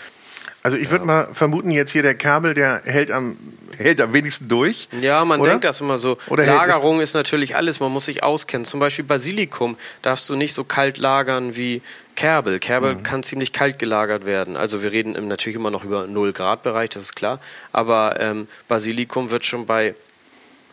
[0.63, 3.39] Also ich würde mal vermuten, jetzt hier der Kabel, der hält am,
[3.79, 4.89] hält am wenigsten durch.
[5.01, 5.51] Ja, man oder?
[5.51, 6.19] denkt das immer so.
[6.29, 8.67] Oder Lagerung ist natürlich alles, man muss sich auskennen.
[8.67, 11.81] Zum Beispiel Basilikum darfst du nicht so kalt lagern wie
[12.15, 12.59] Kerbel.
[12.59, 13.03] Kerbel mhm.
[13.03, 14.59] kann ziemlich kalt gelagert werden.
[14.59, 17.41] Also wir reden natürlich immer noch über 0 Grad Bereich, das ist klar.
[17.73, 19.95] Aber ähm, Basilikum wird schon bei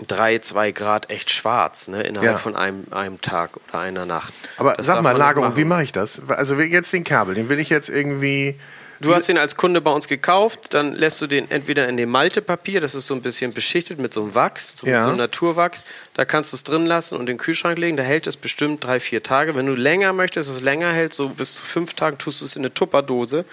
[0.05, 2.03] 3, 2 Grad echt schwarz, ne?
[2.03, 2.37] innerhalb ja.
[2.37, 4.33] von einem, einem Tag oder einer Nacht.
[4.57, 6.21] Aber das sag mal, Lagerung, wie mache ich das?
[6.27, 8.55] Also jetzt den Kerbel, den will ich jetzt irgendwie
[8.99, 12.09] Du hast ihn als Kunde bei uns gekauft, dann lässt du den entweder in dem
[12.09, 15.01] Maltepapier, das ist so ein bisschen beschichtet mit so einem Wachs, so, ja.
[15.01, 15.83] so einem Naturwachs,
[16.13, 18.83] da kannst du es drin lassen und in den Kühlschrank legen, da hält es bestimmt
[18.83, 19.55] drei, vier Tage.
[19.55, 22.45] Wenn du länger möchtest, dass es länger hält, so bis zu fünf Tagen, tust du
[22.45, 23.45] es in eine Tupperdose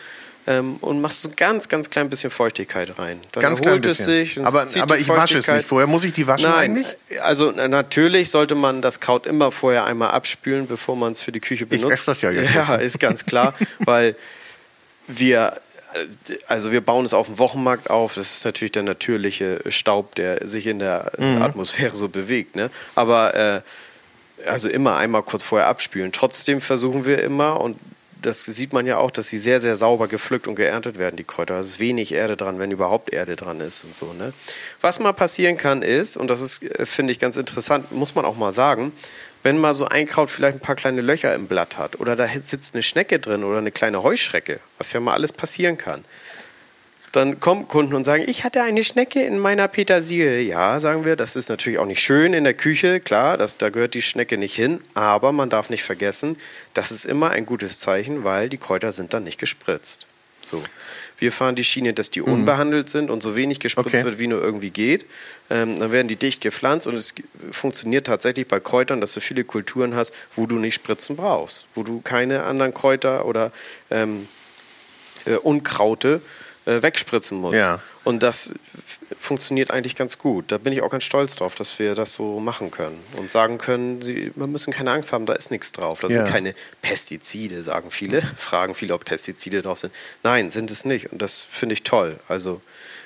[0.46, 3.20] ähm, und machst so ganz, ganz klein bisschen Feuchtigkeit rein.
[3.33, 4.38] Dann ganz erholt es sich.
[4.44, 5.87] Aber, aber ich wasche es nicht vorher.
[5.87, 6.87] Muss ich die waschen Nein, eigentlich?
[7.22, 11.40] Also natürlich sollte man das Kraut immer vorher einmal abspülen, bevor man es für die
[11.40, 11.87] Küche benutzt.
[11.87, 12.54] Ich esse das ja jetzt.
[12.54, 14.16] Ja, ist ganz klar, weil
[15.06, 15.54] wir
[16.48, 18.14] also wir bauen es auf dem Wochenmarkt auf.
[18.14, 21.40] Das ist natürlich der natürliche Staub, der sich in der mhm.
[21.40, 22.56] Atmosphäre so bewegt.
[22.56, 22.70] Ne?
[22.96, 23.60] Aber äh,
[24.48, 26.12] also immer einmal kurz vorher abspülen.
[26.12, 27.78] Trotzdem versuchen wir immer, und
[28.22, 31.24] das sieht man ja auch, dass sie sehr, sehr sauber gepflückt und geerntet werden, die
[31.24, 31.60] Kräuter.
[31.60, 34.12] Es ist wenig Erde dran, wenn überhaupt Erde dran ist und so.
[34.14, 34.32] Ne?
[34.80, 38.24] Was mal passieren kann ist, und das ist, äh, finde ich, ganz interessant, muss man
[38.24, 38.92] auch mal sagen,
[39.44, 42.26] wenn mal so ein Kraut vielleicht ein paar kleine Löcher im Blatt hat oder da
[42.26, 46.04] sitzt eine Schnecke drin oder eine kleine Heuschrecke, was ja mal alles passieren kann,
[47.12, 50.40] dann kommen Kunden und sagen, ich hatte eine Schnecke in meiner Petersilie.
[50.40, 53.68] Ja, sagen wir, das ist natürlich auch nicht schön in der Küche, klar, das, da
[53.68, 56.37] gehört die Schnecke nicht hin, aber man darf nicht vergessen,
[56.72, 60.07] das ist immer ein gutes Zeichen, weil die Kräuter sind dann nicht gespritzt.
[60.40, 60.62] So.
[61.18, 62.33] Wir fahren die Schiene, dass die mhm.
[62.33, 64.05] unbehandelt sind und so wenig gespritzt okay.
[64.05, 65.07] wird, wie nur irgendwie geht.
[65.50, 67.14] Ähm, dann werden die dicht gepflanzt und es
[67.50, 71.83] funktioniert tatsächlich bei Kräutern, dass du viele Kulturen hast, wo du nicht Spritzen brauchst, wo
[71.83, 73.53] du keine anderen Kräuter oder
[73.90, 74.29] ähm,
[75.24, 77.59] äh, Unkraute äh, wegspritzen musst.
[77.59, 77.81] Ja.
[78.05, 78.53] Und das
[79.18, 80.53] funktioniert eigentlich ganz gut.
[80.53, 83.59] Da bin ich auch ganz stolz drauf, dass wir das so machen können und sagen
[83.59, 86.00] können, sie, wir müssen keine Angst haben, da ist nichts drauf.
[86.00, 86.14] Da ja.
[86.14, 89.94] sind keine Pestizide, sagen viele, fragen viele, ob Pestizide drauf sind.
[90.22, 91.12] Nein, sind es nicht.
[91.12, 92.18] Und das finde ich toll.
[92.29, 92.61] Also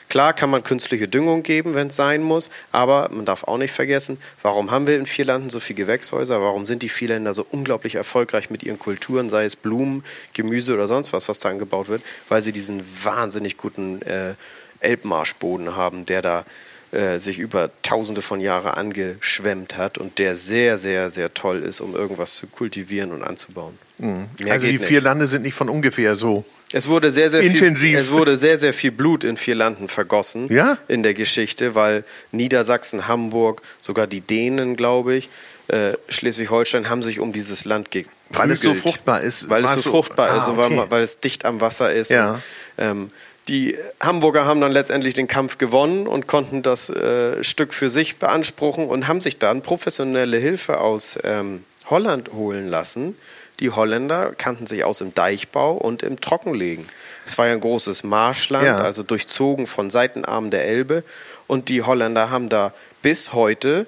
[0.09, 3.73] Klar kann man künstliche Düngung geben, wenn es sein muss, aber man darf auch nicht
[3.73, 6.41] vergessen, warum haben wir in Vierlanden so viele Gewächshäuser?
[6.41, 10.89] Warum sind die Vierländer so unglaublich erfolgreich mit ihren Kulturen, sei es Blumen, Gemüse oder
[10.89, 12.03] sonst was, was da angebaut wird?
[12.29, 14.35] Weil sie diesen wahnsinnig guten äh,
[14.81, 16.45] Elbmarschboden haben, der da
[16.93, 21.81] äh, sich über tausende von Jahren angeschwemmt hat und der sehr, sehr, sehr toll ist,
[21.81, 23.79] um irgendwas zu kultivieren und anzubauen.
[23.99, 24.27] Mhm.
[24.49, 26.45] Also die vier Lande sind nicht von ungefähr so.
[26.73, 27.91] Es wurde sehr, sehr intensiv.
[27.91, 30.77] Viel, es wurde sehr, sehr viel Blut in vier Landen vergossen ja?
[30.87, 35.31] in der Geschichte, weil Niedersachsen, Hamburg, sogar die Dänen, glaube ich,
[35.69, 38.17] äh, Schleswig-Holstein haben sich um dieses Land geprügelt.
[38.31, 39.49] Weil es so fruchtbar ist.
[39.49, 42.11] Weil es so, fruchtbar ah, ist und weil, weil, es dicht am Wasser ist.
[42.11, 42.33] Ja.
[42.33, 42.43] Und,
[42.79, 43.11] ähm,
[43.49, 48.17] die Hamburger haben dann letztendlich den Kampf gewonnen und konnten das äh, Stück für sich
[48.17, 53.17] beanspruchen und haben sich dann professionelle Hilfe aus ähm, Holland holen lassen
[53.61, 56.87] die Holländer kannten sich aus im Deichbau und im Trockenlegen.
[57.27, 58.79] Es war ja ein großes Marschland, ja.
[58.79, 61.03] also durchzogen von Seitenarmen der Elbe.
[61.49, 63.87] Und die Holländer haben da bis heute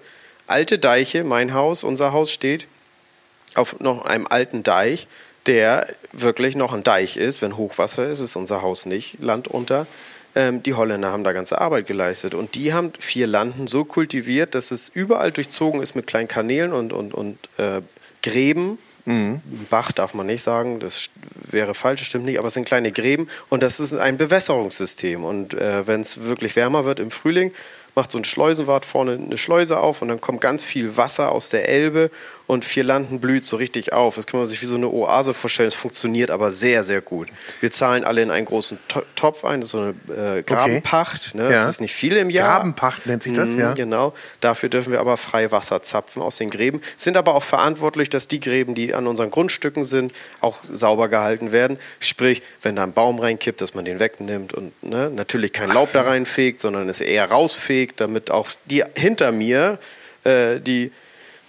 [0.48, 2.66] alte Deiche, mein Haus, unser Haus steht
[3.54, 5.06] auf noch einem alten Deich,
[5.46, 7.42] der wirklich noch ein Deich ist.
[7.42, 9.86] Wenn Hochwasser ist, ist unser Haus nicht Land unter.
[10.34, 12.34] Ähm, die Holländer haben da ganze Arbeit geleistet.
[12.34, 16.72] Und die haben vier Landen so kultiviert, dass es überall durchzogen ist mit kleinen Kanälen
[16.72, 17.80] und, und, und äh,
[18.22, 18.78] Gräben.
[19.06, 19.40] Mhm.
[19.70, 23.28] Bach darf man nicht sagen, das wäre falsch, stimmt nicht, aber es sind kleine Gräben
[23.48, 25.24] und das ist ein Bewässerungssystem.
[25.24, 27.52] Und äh, wenn es wirklich wärmer wird im Frühling,
[27.94, 31.48] macht so ein Schleusenwart vorne eine Schleuse auf und dann kommt ganz viel Wasser aus
[31.48, 32.10] der Elbe
[32.50, 34.16] und Vierlanden blüht so richtig auf.
[34.16, 35.68] Das kann man sich wie so eine Oase vorstellen.
[35.68, 37.28] Es funktioniert aber sehr, sehr gut.
[37.60, 38.76] Wir zahlen alle in einen großen
[39.14, 41.36] Topf ein, das ist so eine äh, Grabenpacht.
[41.36, 41.44] Ne?
[41.44, 41.50] Ja.
[41.50, 42.58] Das ist nicht viel im Jahr.
[42.58, 43.72] Grabenpacht nennt sich das, mhm, ja.
[43.74, 44.14] Genau.
[44.40, 46.80] Dafür dürfen wir aber frei Wasser zapfen aus den Gräben.
[46.96, 51.52] Sind aber auch verantwortlich, dass die Gräben, die an unseren Grundstücken sind, auch sauber gehalten
[51.52, 51.78] werden.
[52.00, 55.92] Sprich, wenn da ein Baum reinkippt, dass man den wegnimmt und ne, natürlich kein Laub
[55.92, 59.78] da reinfegt, sondern es eher rausfegt, damit auch die hinter mir,
[60.24, 60.90] äh, die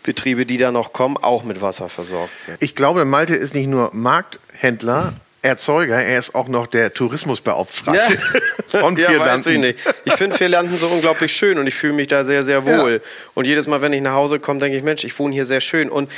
[0.03, 2.57] Betriebe, die da noch kommen, auch mit Wasser versorgt sind.
[2.59, 8.79] Ich glaube, Malte ist nicht nur Markthändler, Erzeuger, er ist auch noch der Tourismusbeauftragte ja.
[8.79, 9.79] von ja, weiß ich nicht.
[10.05, 13.01] Ich finde Vierlanden so unglaublich schön und ich fühle mich da sehr, sehr wohl.
[13.03, 13.09] Ja.
[13.33, 15.61] Und jedes Mal, wenn ich nach Hause komme, denke ich, Mensch, ich wohne hier sehr
[15.61, 15.89] schön.
[15.89, 16.11] Und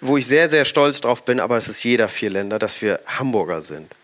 [0.00, 3.62] wo ich sehr, sehr stolz drauf bin, aber es ist jeder Vierländer, dass wir Hamburger
[3.62, 3.94] sind.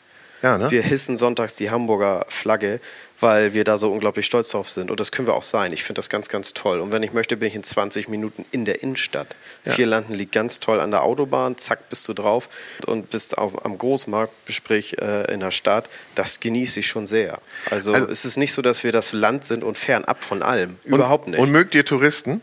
[0.42, 0.70] Ja, ne?
[0.70, 2.80] Wir hissen sonntags die Hamburger Flagge
[3.24, 4.90] weil wir da so unglaublich stolz drauf sind.
[4.90, 5.72] Und das können wir auch sein.
[5.72, 6.80] Ich finde das ganz, ganz toll.
[6.80, 9.28] Und wenn ich möchte, bin ich in 20 Minuten in der Innenstadt.
[9.64, 9.72] Ja.
[9.72, 12.50] Vierlanden liegt ganz toll an der Autobahn, zack, bist du drauf
[12.84, 15.88] und bist auf, am Großmarkt, sprich äh, in der Stadt.
[16.14, 17.38] Das genieße ich schon sehr.
[17.70, 20.76] Also, also es ist nicht so, dass wir das Land sind und fernab von allem.
[20.84, 21.38] Überhaupt nicht.
[21.40, 22.42] Und mögt ihr Touristen?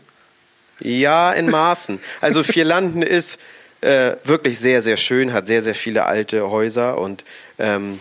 [0.80, 2.00] Ja, in Maßen.
[2.20, 3.38] Also Vierlanden ist
[3.82, 7.22] äh, wirklich sehr, sehr schön, hat sehr, sehr viele alte Häuser und
[7.60, 8.00] ähm,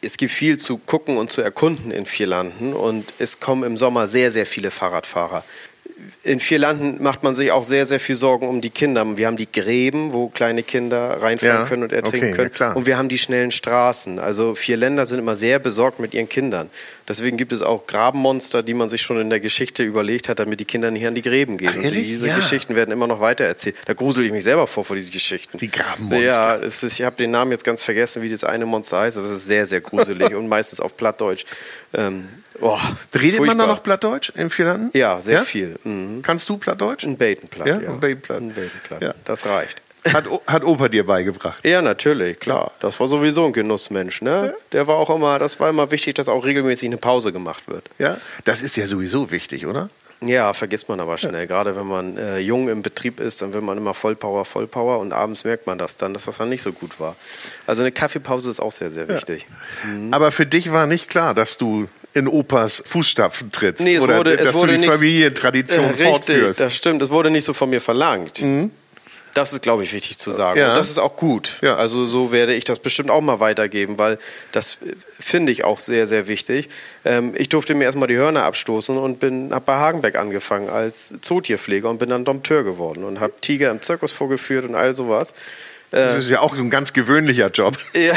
[0.00, 4.06] es gibt viel zu gucken und zu erkunden in Vierlanden und es kommen im Sommer
[4.06, 5.44] sehr, sehr viele Fahrradfahrer
[6.28, 9.16] in vier Landen macht man sich auch sehr, sehr viel Sorgen um die Kinder.
[9.16, 12.50] Wir haben die Gräben, wo kleine Kinder reinfahren ja, können und ertrinken okay, können.
[12.58, 14.18] Ja, und wir haben die schnellen Straßen.
[14.18, 16.68] Also vier Länder sind immer sehr besorgt mit ihren Kindern.
[17.08, 20.60] Deswegen gibt es auch Grabenmonster, die man sich schon in der Geschichte überlegt hat, damit
[20.60, 21.70] die Kinder nicht an die Gräben gehen.
[21.72, 22.36] Ach, und diese ja.
[22.36, 23.76] Geschichten werden immer noch weiter erzählt.
[23.86, 25.56] Da grusel ich mich selber vor, vor diesen Geschichten.
[25.56, 26.26] Die Grabenmonster.
[26.26, 29.16] Ja, es ist, ich habe den Namen jetzt ganz vergessen, wie das eine Monster heißt.
[29.16, 31.46] Das ist sehr, sehr gruselig und meistens auf Plattdeutsch.
[31.94, 32.28] Ähm,
[32.60, 32.76] Oh,
[33.14, 33.46] Redet furchtbar.
[33.46, 34.90] man da noch Plattdeutsch in Vierlanden?
[34.92, 35.76] Ja, sehr viel.
[35.84, 36.17] Mhm.
[36.22, 37.04] Kannst du Plattdeutsch?
[37.04, 37.80] Ein Batenplatt, ja.
[37.80, 37.90] ja.
[37.90, 38.38] Ein Batenplatt.
[38.38, 39.02] Ein Batenplatt.
[39.02, 39.14] Ja.
[39.24, 39.82] Das reicht.
[40.12, 41.64] Hat, hat Opa dir beigebracht?
[41.64, 42.72] Ja, natürlich, klar.
[42.80, 44.52] Das war sowieso ein Genussmensch, ne?
[44.52, 44.64] Ja.
[44.72, 47.84] Der war auch immer, das war immer wichtig, dass auch regelmäßig eine Pause gemacht wird.
[47.98, 49.90] Ja, das ist ja sowieso wichtig, oder?
[50.20, 51.42] Ja, vergisst man aber schnell.
[51.42, 51.46] Ja.
[51.46, 55.12] Gerade wenn man äh, jung im Betrieb ist, dann will man immer Vollpower, Vollpower und
[55.12, 57.14] abends merkt man das dann, dass das dann nicht so gut war.
[57.66, 59.46] Also eine Kaffeepause ist auch sehr, sehr wichtig.
[59.84, 59.90] Ja.
[59.90, 60.14] Mhm.
[60.14, 64.18] Aber für dich war nicht klar, dass du in Opas Fußstapfen trittst nee, es oder
[64.18, 66.60] wurde, dass es wurde du die Familientradition äh, fortführst.
[66.60, 68.42] Das stimmt, es wurde nicht so von mir verlangt.
[68.42, 68.70] Mhm.
[69.34, 70.58] Das ist, glaube ich, wichtig zu sagen.
[70.58, 70.70] Ja.
[70.70, 71.58] Und das ist auch gut.
[71.60, 71.76] Ja.
[71.76, 74.18] Also so werde ich das bestimmt auch mal weitergeben, weil
[74.52, 76.68] das äh, finde ich auch sehr, sehr wichtig.
[77.04, 81.88] Ähm, ich durfte mir erstmal die Hörner abstoßen und habe bei Hagenbeck angefangen als Zootierpfleger
[81.88, 85.34] und bin dann Dompteur geworden und habe Tiger im Zirkus vorgeführt und all sowas.
[85.90, 87.78] Das ist ja auch ein ganz gewöhnlicher Job.
[87.94, 88.14] Ja,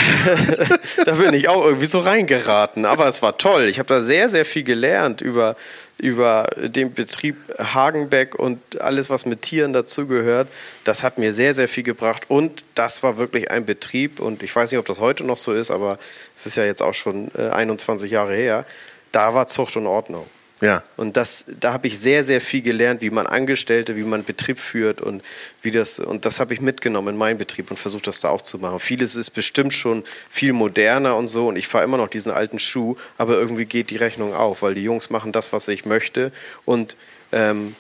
[1.05, 2.85] da bin ich auch irgendwie so reingeraten.
[2.85, 3.63] Aber es war toll.
[3.63, 5.55] Ich habe da sehr, sehr viel gelernt über,
[5.97, 10.49] über den Betrieb Hagenbeck und alles, was mit Tieren dazugehört.
[10.83, 12.23] Das hat mir sehr, sehr viel gebracht.
[12.27, 14.19] Und das war wirklich ein Betrieb.
[14.19, 15.97] Und ich weiß nicht, ob das heute noch so ist, aber
[16.35, 18.65] es ist ja jetzt auch schon 21 äh, Jahre her.
[19.11, 20.25] Da war Zucht und Ordnung.
[20.61, 20.83] Ja.
[20.95, 24.59] Und das, da habe ich sehr, sehr viel gelernt, wie man Angestellte, wie man Betrieb
[24.59, 25.23] führt und
[25.61, 28.41] wie das, und das habe ich mitgenommen in meinen Betrieb und versucht das da auch
[28.41, 28.79] zu machen.
[28.79, 32.59] Vieles ist bestimmt schon viel moderner und so und ich fahre immer noch diesen alten
[32.59, 36.31] Schuh, aber irgendwie geht die Rechnung auf, weil die Jungs machen das, was ich möchte
[36.63, 36.95] und
[37.31, 37.75] ähm,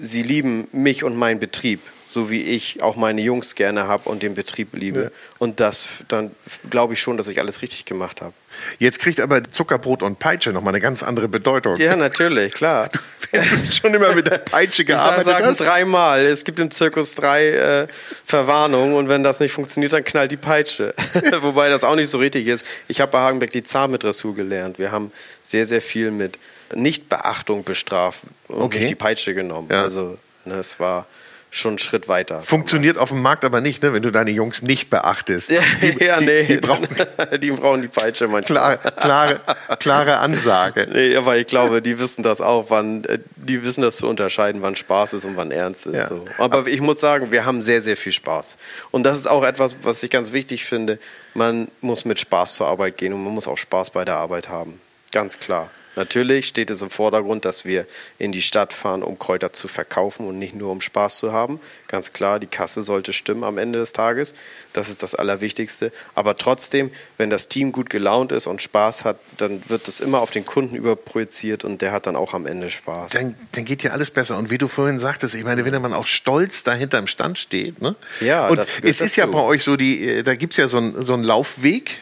[0.00, 4.24] sie lieben mich und meinen Betrieb so wie ich auch meine Jungs gerne habe und
[4.24, 5.02] den Betrieb liebe.
[5.02, 5.10] Ja.
[5.38, 6.32] Und das, dann
[6.68, 8.34] glaube ich schon, dass ich alles richtig gemacht habe.
[8.78, 11.76] Jetzt kriegt aber Zuckerbrot und Peitsche nochmal eine ganz andere Bedeutung.
[11.76, 12.90] Ja, natürlich, klar.
[13.32, 15.28] Du hast schon immer mit der Peitsche gearbeitet.
[15.28, 16.26] Ich sage dreimal.
[16.26, 17.86] Es gibt im Zirkus drei äh,
[18.26, 20.94] Verwarnungen und wenn das nicht funktioniert, dann knallt die Peitsche.
[21.40, 22.64] Wobei das auch nicht so richtig ist.
[22.88, 24.80] Ich habe bei Hagenbeck die Zahnmitdressur gelernt.
[24.80, 25.12] Wir haben
[25.44, 26.40] sehr, sehr viel mit
[26.74, 28.78] Nichtbeachtung bestraft und okay.
[28.78, 29.68] nicht die Peitsche genommen.
[29.70, 29.82] Ja.
[29.82, 31.06] Also, ne, es war
[31.50, 32.42] schon einen Schritt weiter.
[32.42, 33.02] Funktioniert damals.
[33.02, 35.50] auf dem Markt aber nicht, ne, wenn du deine Jungs nicht beachtest.
[35.50, 36.42] Die, ja, nee.
[36.42, 36.88] Die, die, brauchen,
[37.40, 38.78] die brauchen die Peitsche manchmal.
[38.78, 39.40] Klar, klare,
[39.78, 40.88] klare Ansage.
[41.00, 44.60] Nee, aber ich glaube, die wissen das auch, wann, äh, die wissen das zu unterscheiden,
[44.60, 45.94] wann Spaß ist und wann ernst ist.
[45.94, 46.06] Ja.
[46.08, 46.24] So.
[46.38, 48.56] Aber ich muss sagen, wir haben sehr, sehr viel Spaß.
[48.90, 50.98] Und das ist auch etwas, was ich ganz wichtig finde.
[51.34, 54.48] Man muss mit Spaß zur Arbeit gehen und man muss auch Spaß bei der Arbeit
[54.48, 54.80] haben.
[55.12, 55.70] Ganz klar.
[55.96, 57.86] Natürlich steht es im Vordergrund, dass wir
[58.18, 61.60] in die Stadt fahren, um Kräuter zu verkaufen und nicht nur um Spaß zu haben.
[61.88, 64.34] Ganz klar, die Kasse sollte stimmen am Ende des Tages.
[64.72, 65.90] Das ist das Allerwichtigste.
[66.14, 70.20] Aber trotzdem, wenn das Team gut gelaunt ist und Spaß hat, dann wird das immer
[70.20, 73.12] auf den Kunden überprojiziert und der hat dann auch am Ende Spaß.
[73.12, 74.38] Dann, dann geht ja alles besser.
[74.38, 77.82] Und wie du vorhin sagtest, ich meine, wenn man auch stolz dahinter im Stand steht.
[77.82, 77.96] Ne?
[78.20, 79.38] Ja, und das es ist ja dazu.
[79.38, 81.98] bei euch so, die, äh, da gibt es ja so einen so einen Laufweg,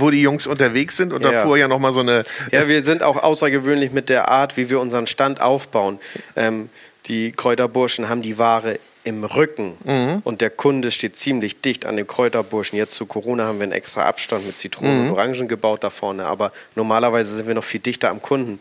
[0.00, 1.32] wo die Jungs unterwegs sind und Ja.
[1.32, 2.24] davor ja nochmal so eine.
[2.52, 5.98] Ja, wir sind auch außergewöhnlich mit der Art, wie wir unseren Stand aufbauen.
[6.36, 6.68] Ähm,
[7.06, 12.08] die Kräuterburschen haben die Ware im Rücken und der Kunde steht ziemlich dicht an dem
[12.08, 12.76] Kräuterburschen.
[12.76, 16.26] Jetzt zu Corona haben wir einen extra Abstand mit Zitronen und Orangen gebaut da vorne,
[16.26, 18.58] aber normalerweise sind wir noch viel dichter am Kunden.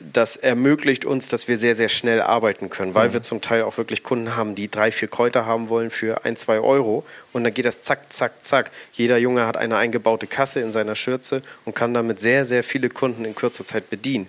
[0.00, 3.78] Das ermöglicht uns, dass wir sehr, sehr schnell arbeiten können, weil wir zum Teil auch
[3.78, 7.04] wirklich Kunden haben, die drei, vier Kräuter haben wollen für ein, zwei Euro.
[7.32, 8.70] Und dann geht das zack, zack, zack.
[8.92, 12.90] Jeder Junge hat eine eingebaute Kasse in seiner Schürze und kann damit sehr, sehr viele
[12.90, 14.28] Kunden in kurzer Zeit bedienen.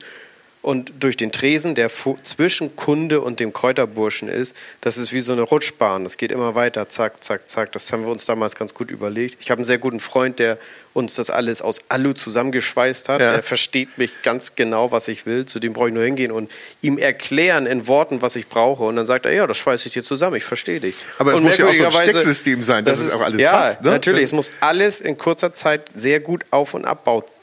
[0.62, 5.32] Und durch den Tresen, der zwischen Kunde und dem Kräuterburschen ist, das ist wie so
[5.32, 6.04] eine Rutschbahn.
[6.04, 7.72] Das geht immer weiter, zack, zack, zack.
[7.72, 9.38] Das haben wir uns damals ganz gut überlegt.
[9.40, 10.58] Ich habe einen sehr guten Freund, der
[10.92, 13.22] uns das alles aus Alu zusammengeschweißt hat.
[13.22, 13.32] Ja.
[13.32, 15.46] Der versteht mich ganz genau, was ich will.
[15.46, 18.84] Zu dem brauche ich nur hingehen und ihm erklären in Worten, was ich brauche.
[18.84, 20.96] Und dann sagt er, ja, das schweiße ich dir zusammen, ich verstehe dich.
[21.20, 23.84] Aber es muss ja auch so ein Stecksystem sein, dass es auch alles ja, passt,
[23.84, 23.92] ne?
[23.92, 24.24] natürlich.
[24.24, 26.84] Es muss alles in kurzer Zeit sehr gut auf- und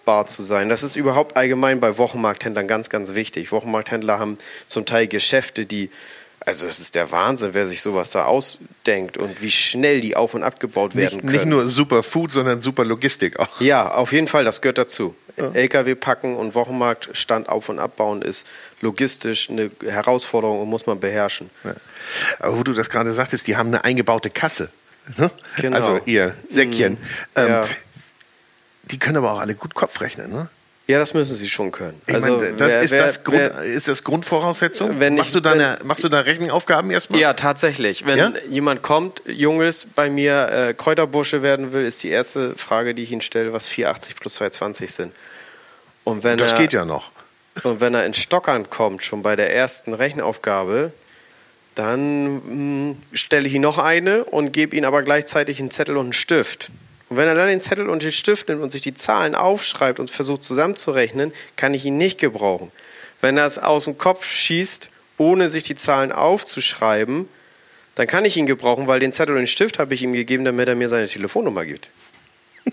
[0.07, 0.69] abbaubar zu sein.
[0.69, 3.51] Das ist überhaupt allgemein bei Wochenmarkthändlern ganz, ganz wichtig.
[3.53, 5.91] Wochenmarkthändler haben zum Teil Geschäfte, die,
[6.41, 10.35] also es ist der Wahnsinn, wer sich sowas da ausdenkt und wie schnell die auf-
[10.35, 11.33] und abgebaut werden Nicht, können.
[11.33, 13.61] nicht nur super Food, sondern super Logistik auch.
[13.61, 15.15] Ja, auf jeden Fall, das gehört dazu.
[15.53, 18.47] LKW packen und Wochenmarktstand auf- und abbauen ist
[18.81, 21.51] logistisch eine Herausforderung und muss man beherrschen.
[21.63, 21.75] Ja.
[22.39, 24.71] Aber wo du das gerade sagtest, die haben eine eingebaute Kasse.
[25.19, 25.31] Ne?
[25.59, 25.77] Genau.
[25.77, 26.97] Also ihr Säckchen.
[27.35, 27.65] Ähm, Ja.
[28.87, 30.49] Die können aber auch alle gut Kopf rechnen, ne?
[30.89, 32.01] Ja, das müssen sie schon können.
[32.07, 35.01] Ich Also, meine, das wer- ist, wer- das Grund, wer- ist das Grundvoraussetzung?
[35.01, 37.19] Wenn machst, ich- du da wenn- machst du da Rechenaufgaben erstmal?
[37.21, 38.07] Ja, tatsächlich.
[38.07, 38.33] Wenn Ja?
[38.49, 43.11] jemand kommt, Junges, bei mir äh, Kräuterbursche werden will, ist die erste Frage, die ich
[43.11, 45.13] ihn stelle, was 480 plus 220 sind.
[46.05, 47.11] Und wenn Das er, geht ja noch.
[47.65, 50.93] Und wenn er in Stockern kommt, schon bei der ersten Rechenaufgabe,
[51.75, 56.05] dann mh, stelle ich ihm noch eine und gebe ihm aber gleichzeitig einen Zettel und
[56.07, 56.71] einen Stift.
[57.09, 60.01] Und wenn er dann den Zettel und den Stift nimmt und sich die Zahlen aufschreibt
[60.01, 62.73] und versucht zusammenzurechnen, kann ich ihn nicht gebrauchen.
[63.21, 67.29] Wenn er es aus dem Kopf schießt, ohne sich die Zahlen aufzuschreiben,
[67.95, 70.45] dann kann ich ihn gebrauchen, weil den Zettel und den Stift habe ich ihm gegeben,
[70.45, 71.91] damit er mir seine Telefonnummer gibt.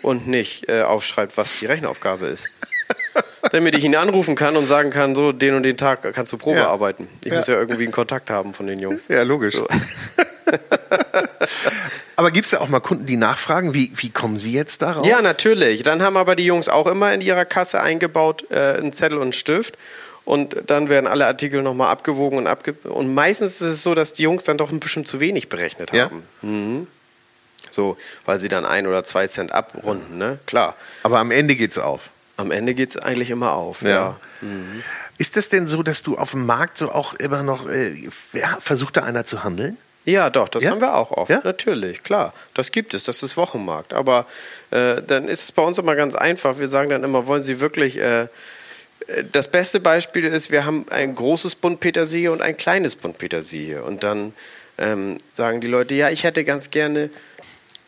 [0.02, 2.58] Und nicht äh, aufschreibt, was die Rechenaufgabe ist.
[3.52, 6.38] Damit ich ihn anrufen kann und sagen kann, so, den und den Tag kannst du
[6.38, 6.70] Probe Ja.
[6.70, 7.08] arbeiten.
[7.24, 7.38] Ich Ja.
[7.38, 9.08] muss ja irgendwie einen Kontakt haben von den Jungs.
[9.10, 9.54] Ja, logisch.
[9.54, 9.68] So.
[12.24, 15.06] Aber gibt es da auch mal Kunden, die nachfragen, wie, wie kommen sie jetzt darauf?
[15.06, 15.84] Ja, natürlich.
[15.84, 19.24] Dann haben aber die Jungs auch immer in ihrer Kasse eingebaut äh, einen Zettel und
[19.24, 19.78] einen Stift.
[20.24, 22.76] Und dann werden alle Artikel nochmal abgewogen und abge...
[22.86, 25.92] Und meistens ist es so, dass die Jungs dann doch ein bisschen zu wenig berechnet
[25.92, 26.06] Ja.
[26.06, 26.24] haben.
[26.42, 26.88] Mhm.
[27.70, 30.40] So, weil sie dann ein oder zwei Cent abrunden, ne?
[30.46, 30.78] Klar.
[31.04, 32.12] Aber am Ende geht's auf.
[32.38, 33.82] Am Ende geht es eigentlich immer auf.
[33.82, 33.90] Ja.
[33.90, 34.16] Ja.
[35.18, 38.56] Ist das denn so, dass du auf dem Markt so auch immer noch, äh, ja,
[38.62, 39.78] versucht da einer zu handeln?
[40.06, 40.72] Ja, doch, das Ja?
[40.72, 41.32] haben wir auch oft.
[41.32, 41.42] Ja?
[41.44, 42.34] Natürlich, klar.
[42.54, 43.94] Das gibt es, das ist Wochenmarkt.
[43.94, 44.26] Aber
[44.72, 46.60] äh, dann ist es bei uns immer ganz einfach.
[46.60, 47.98] Wir sagen dann immer, wollen Sie wirklich.
[47.98, 48.28] Äh,
[49.32, 53.84] das beste Beispiel ist, wir haben ein großes Bund Petersilie und ein kleines Bund Petersilie.
[53.84, 54.34] Und dann
[54.78, 57.10] ähm, sagen die Leute, ja, ich hätte ganz gerne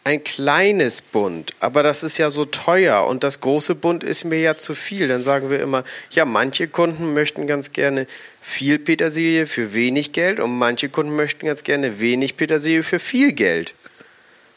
[0.03, 4.39] ein kleines Bund, aber das ist ja so teuer und das große Bund ist mir
[4.39, 5.07] ja zu viel.
[5.07, 8.05] Dann sagen wir immer, ja, manche Kunden möchten ganz gerne
[8.47, 13.31] viel Petersilie für wenig Geld und manche Kunden möchten ganz gerne wenig Petersilie für viel
[13.33, 13.73] Geld.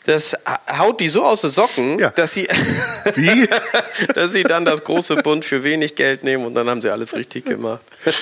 [0.04, 0.36] Das
[0.78, 2.10] haut die so aus den Socken, Ja.
[2.10, 2.46] dass, sie,
[4.14, 7.14] dass sie dann das große Bund für wenig Geld nehmen und dann haben sie alles
[7.14, 7.80] richtig gemacht.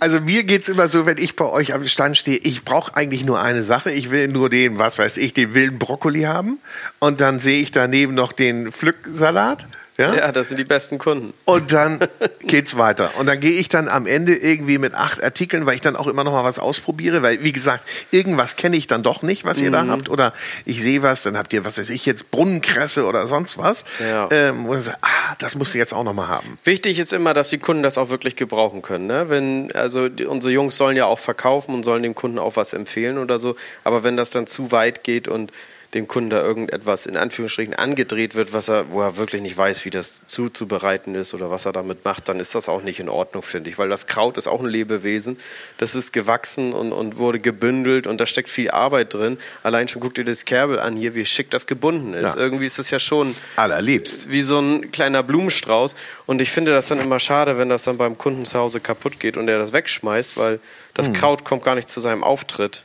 [0.00, 3.24] Also mir geht's immer so, wenn ich bei euch am Stand stehe, ich brauche eigentlich
[3.24, 3.90] nur eine Sache.
[3.90, 6.58] Ich will nur den, was weiß ich, den wilden Brokkoli haben.
[6.98, 9.66] Und dann sehe ich daneben noch den Pflücksalat.
[10.02, 10.14] Ja?
[10.14, 11.32] Ja, das sind die besten Kunden.
[11.44, 11.98] Und dann
[12.46, 13.10] geht's weiter.
[13.18, 16.06] Und dann gehe ich dann am Ende irgendwie mit acht Artikeln, weil ich dann auch
[16.06, 19.60] immer noch mal was ausprobiere, weil wie gesagt, irgendwas kenne ich dann doch nicht, was
[19.60, 19.72] ihr Mhm.
[19.72, 20.08] da habt.
[20.08, 20.32] Oder
[20.64, 23.84] ich sehe was, dann habt ihr, was weiß ich, jetzt Brunnenkresse oder sonst was.
[24.00, 24.28] Ja.
[24.30, 26.58] Ähm, wo ich sage, ah, das musst du jetzt auch noch mal haben.
[26.64, 29.06] Wichtig ist immer, dass die Kunden das auch wirklich gebrauchen können.
[29.06, 29.26] Ne?
[29.28, 32.72] Wenn, also die, unsere Jungs sollen ja auch verkaufen und sollen dem Kunden auch was
[32.72, 33.56] empfehlen oder so.
[33.84, 35.52] Aber wenn das dann zu weit geht und
[35.94, 39.84] dem Kunden da irgendetwas in Anführungsstrichen angedreht wird, was er, wo er wirklich nicht weiß,
[39.84, 43.10] wie das zuzubereiten ist oder was er damit macht, dann ist das auch nicht in
[43.10, 43.76] Ordnung, finde ich.
[43.76, 45.38] Weil das Kraut ist auch ein Lebewesen.
[45.76, 49.38] Das ist gewachsen und, und wurde gebündelt und da steckt viel Arbeit drin.
[49.62, 52.36] Allein schon guck dir das Kerbel an hier, wie schick das gebunden ist.
[52.36, 52.40] Ja.
[52.40, 54.30] Irgendwie ist das ja schon allerliebst.
[54.30, 55.94] Wie so ein kleiner Blumenstrauß.
[56.24, 59.20] Und ich finde das dann immer schade, wenn das dann beim Kunden zu Hause kaputt
[59.20, 60.58] geht und er das wegschmeißt, weil
[60.94, 61.12] das hm.
[61.12, 62.84] Kraut kommt gar nicht zu seinem Auftritt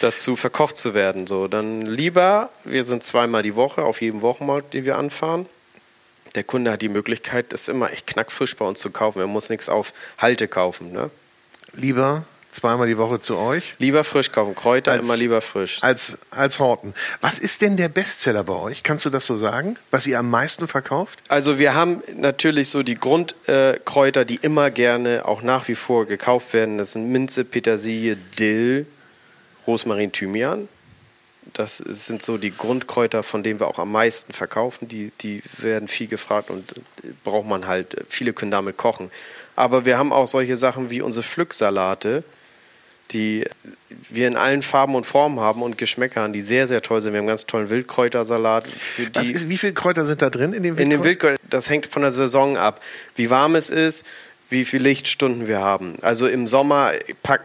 [0.00, 1.26] dazu verkocht zu werden.
[1.26, 5.46] So, dann lieber, wir sind zweimal die Woche auf jedem Wochenmarkt, den wir anfahren.
[6.34, 9.20] Der Kunde hat die Möglichkeit, das immer echt knackfrisch bei uns zu kaufen.
[9.20, 10.92] Er muss nichts auf Halte kaufen.
[10.92, 11.10] Ne?
[11.74, 13.74] Lieber zweimal die Woche zu euch?
[13.78, 14.54] Lieber frisch kaufen.
[14.54, 15.78] Kräuter als, immer lieber frisch.
[15.82, 16.94] Als, als Horten.
[17.20, 18.82] Was ist denn der Bestseller bei euch?
[18.82, 19.76] Kannst du das so sagen?
[19.90, 21.18] Was ihr am meisten verkauft?
[21.28, 26.06] Also wir haben natürlich so die Grundkräuter, äh, die immer gerne auch nach wie vor
[26.06, 26.78] gekauft werden.
[26.78, 28.86] Das sind Minze, Petersilie, Dill,
[29.66, 30.68] Rosmarin, Thymian.
[31.52, 34.88] Das sind so die Grundkräuter, von denen wir auch am meisten verkaufen.
[34.88, 36.74] Die, die werden viel gefragt und
[37.24, 37.96] braucht man halt.
[38.08, 39.10] Viele können damit kochen.
[39.56, 42.24] Aber wir haben auch solche Sachen wie unsere Pflücksalate,
[43.10, 43.44] die
[44.08, 47.12] wir in allen Farben und Formen haben und Geschmäckern, die sehr, sehr toll sind.
[47.12, 48.66] Wir haben einen ganz tollen Wildkräutersalat.
[49.20, 50.82] Ist, wie viele Kräuter sind da drin in dem Wildkräuter?
[50.82, 52.80] In dem Wildkräuter, das hängt von der Saison ab.
[53.16, 54.06] Wie warm es ist,
[54.50, 55.94] wie viele Lichtstunden wir haben.
[56.02, 56.92] Also im Sommer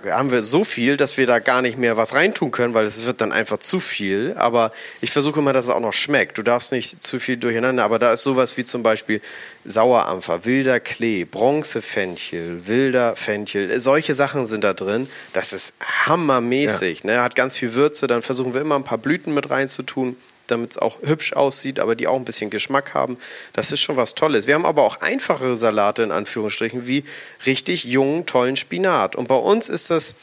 [0.09, 3.05] haben wir so viel, dass wir da gar nicht mehr was reintun können, weil es
[3.05, 4.33] wird dann einfach zu viel.
[4.37, 6.37] Aber ich versuche immer, dass es auch noch schmeckt.
[6.37, 9.21] Du darfst nicht zu viel durcheinander, aber da ist sowas wie zum Beispiel
[9.65, 13.79] Sauerampfer, wilder Klee, Bronzefenchel, wilder Fenchel.
[13.79, 15.07] Solche Sachen sind da drin.
[15.33, 15.75] Das ist
[16.05, 17.03] hammermäßig.
[17.03, 17.11] Ja.
[17.11, 17.21] Ne?
[17.21, 18.07] Hat ganz viel Würze.
[18.07, 20.17] Dann versuchen wir immer ein paar Blüten mit reinzutun
[20.47, 23.17] damit es auch hübsch aussieht, aber die auch ein bisschen Geschmack haben.
[23.53, 24.47] Das ist schon was Tolles.
[24.47, 27.03] Wir haben aber auch einfachere Salate in Anführungsstrichen, wie
[27.45, 29.15] richtig jungen, tollen Spinat.
[29.15, 30.15] Und bei uns ist das,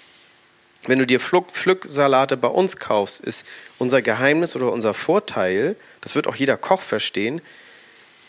[0.87, 3.47] wenn du dir Pflücksalate bei uns kaufst, ist
[3.79, 7.41] unser Geheimnis oder unser Vorteil, das wird auch jeder Koch verstehen,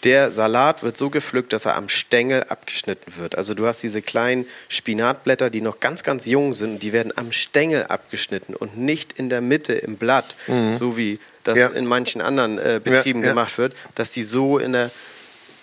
[0.04, 3.38] der Salat wird so gepflückt, dass er am Stängel abgeschnitten wird.
[3.38, 7.14] Also du hast diese kleinen Spinatblätter, die noch ganz, ganz jung sind und die werden
[7.16, 10.74] am Stängel abgeschnitten und nicht in der Mitte im Blatt, mhm.
[10.74, 11.68] so wie das ja.
[11.68, 14.92] in manchen anderen äh, Betrieben ja, gemacht wird, dass die so in der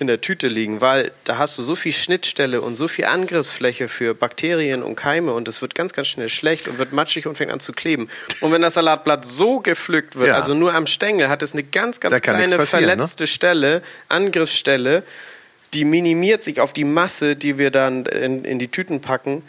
[0.00, 3.86] in der Tüte liegen, weil da hast du so viel Schnittstelle und so viel Angriffsfläche
[3.86, 7.36] für Bakterien und Keime und es wird ganz, ganz schnell schlecht und wird matschig und
[7.36, 8.08] fängt an zu kleben.
[8.40, 10.36] Und wenn das Salatblatt so gepflückt wird, ja.
[10.36, 12.66] also nur am Stängel, hat es eine ganz, ganz kleine ne?
[12.66, 13.26] verletzte ne?
[13.26, 15.02] Stelle, Angriffsstelle,
[15.74, 19.42] die minimiert sich auf die Masse, die wir dann in, in die Tüten packen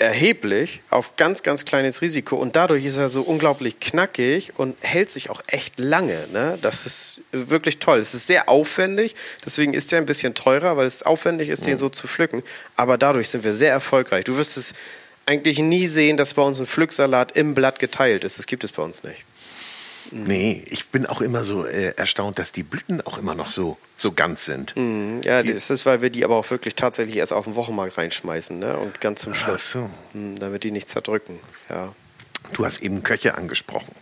[0.00, 5.10] erheblich auf ganz, ganz kleines Risiko und dadurch ist er so unglaublich knackig und hält
[5.10, 6.26] sich auch echt lange.
[6.32, 6.58] Ne?
[6.62, 7.98] Das ist wirklich toll.
[7.98, 11.76] Es ist sehr aufwendig, deswegen ist er ein bisschen teurer, weil es aufwendig ist, den
[11.76, 12.42] so zu pflücken.
[12.76, 14.24] Aber dadurch sind wir sehr erfolgreich.
[14.24, 14.74] Du wirst es
[15.26, 18.38] eigentlich nie sehen, dass bei uns ein Pflücksalat im Blatt geteilt ist.
[18.38, 19.24] Das gibt es bei uns nicht.
[20.12, 23.76] Nee, ich bin auch immer so äh, erstaunt, dass die Blüten auch immer noch so,
[23.96, 24.76] so ganz sind.
[24.76, 27.54] Mhm, ja, die, das ist, weil wir die aber auch wirklich tatsächlich erst auf den
[27.54, 28.76] Wochenmarkt reinschmeißen ne?
[28.76, 29.74] und ganz zum Schluss.
[29.76, 30.18] Ach so.
[30.18, 31.38] Mhm, damit die nicht zerdrücken.
[31.68, 31.94] Ja.
[32.52, 33.94] Du hast eben Köche angesprochen.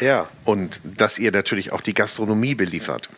[0.00, 0.28] Ja.
[0.44, 3.08] Und dass ihr natürlich auch die Gastronomie beliefert.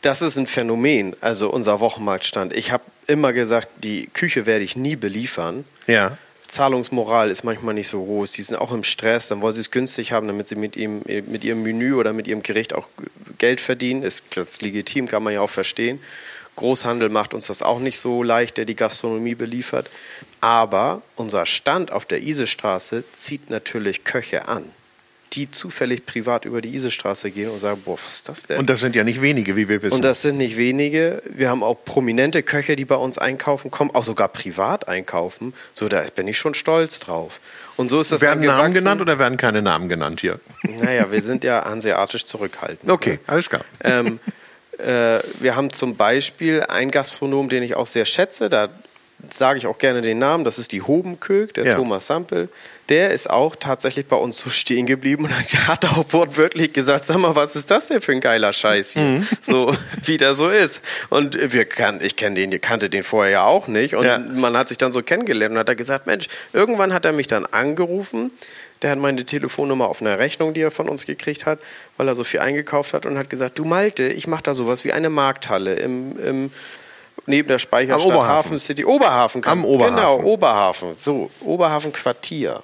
[0.00, 2.54] Das ist ein Phänomen, also unser Wochenmarktstand.
[2.54, 5.64] Ich habe immer gesagt, die Küche werde ich nie beliefern.
[5.86, 6.16] Ja.
[6.52, 8.32] Zahlungsmoral ist manchmal nicht so groß.
[8.32, 11.00] Die sind auch im Stress, dann wollen sie es günstig haben, damit sie mit, ihm,
[11.06, 12.88] mit ihrem Menü oder mit ihrem Gericht auch
[13.38, 14.02] Geld verdienen.
[14.02, 15.98] Ist ganz legitim, kann man ja auch verstehen.
[16.56, 19.88] Großhandel macht uns das auch nicht so leicht, der die Gastronomie beliefert.
[20.42, 24.70] Aber unser Stand auf der Isestraße zieht natürlich Köche an
[25.34, 28.58] die zufällig privat über die Isestraße gehen und sagen, boah, was ist das denn?
[28.58, 29.94] Und das sind ja nicht wenige, wie wir wissen.
[29.94, 31.22] Und das sind nicht wenige.
[31.28, 35.54] Wir haben auch prominente Köche, die bei uns einkaufen kommen, auch sogar privat einkaufen.
[35.72, 37.40] So, da bin ich schon stolz drauf.
[37.76, 40.38] Und so ist das Werden Namen genannt oder werden keine Namen genannt hier?
[40.82, 42.90] Naja, wir sind ja hanseatisch zurückhaltend.
[42.90, 43.18] Okay, ne?
[43.26, 43.64] alles klar.
[43.82, 44.20] Ähm,
[44.78, 48.48] äh, wir haben zum Beispiel einen Gastronom, den ich auch sehr schätze.
[48.48, 48.68] Da
[49.30, 50.44] sage ich auch gerne den Namen.
[50.44, 51.74] Das ist die Hobenkök, der ja.
[51.74, 52.48] Thomas Sampel
[52.92, 55.32] der ist auch tatsächlich bei uns so stehen geblieben und
[55.66, 59.02] hat auch wortwörtlich gesagt, sag mal, was ist das denn für ein geiler Scheiß hier?
[59.02, 59.26] Mhm.
[59.40, 60.82] So, wie der so ist.
[61.08, 63.94] Und wir kann, ich kenne den, kannte den vorher ja auch nicht.
[63.96, 64.18] Und ja.
[64.18, 67.26] man hat sich dann so kennengelernt und hat er gesagt, Mensch, irgendwann hat er mich
[67.26, 68.30] dann angerufen.
[68.82, 71.58] Der hat meine Telefonnummer auf einer Rechnung, die er von uns gekriegt hat,
[71.96, 74.84] weil er so viel eingekauft hat und hat gesagt, du Malte, ich mache da sowas
[74.84, 76.50] wie eine Markthalle im, im
[77.26, 78.84] neben der Speicherstadt Hafen City.
[78.84, 79.44] Oberhafen.
[79.44, 79.96] Am Oberhafen.
[79.96, 80.94] Genau, Oberhafen.
[80.96, 82.62] So, Oberhafen Quartier.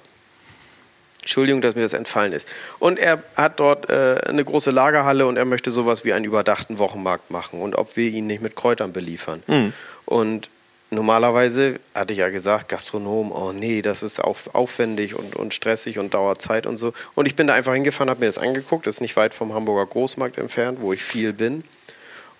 [1.21, 2.47] Entschuldigung, dass mir das entfallen ist.
[2.79, 6.79] Und er hat dort äh, eine große Lagerhalle und er möchte sowas wie einen überdachten
[6.79, 9.43] Wochenmarkt machen und ob wir ihn nicht mit Kräutern beliefern.
[9.47, 9.73] Mhm.
[10.05, 10.49] Und
[10.89, 15.99] normalerweise hatte ich ja gesagt, Gastronom, oh nee, das ist auf, aufwendig und, und stressig
[15.99, 16.93] und dauert Zeit und so.
[17.15, 19.53] Und ich bin da einfach hingefahren, habe mir das angeguckt, das ist nicht weit vom
[19.53, 21.63] Hamburger Großmarkt entfernt, wo ich viel bin.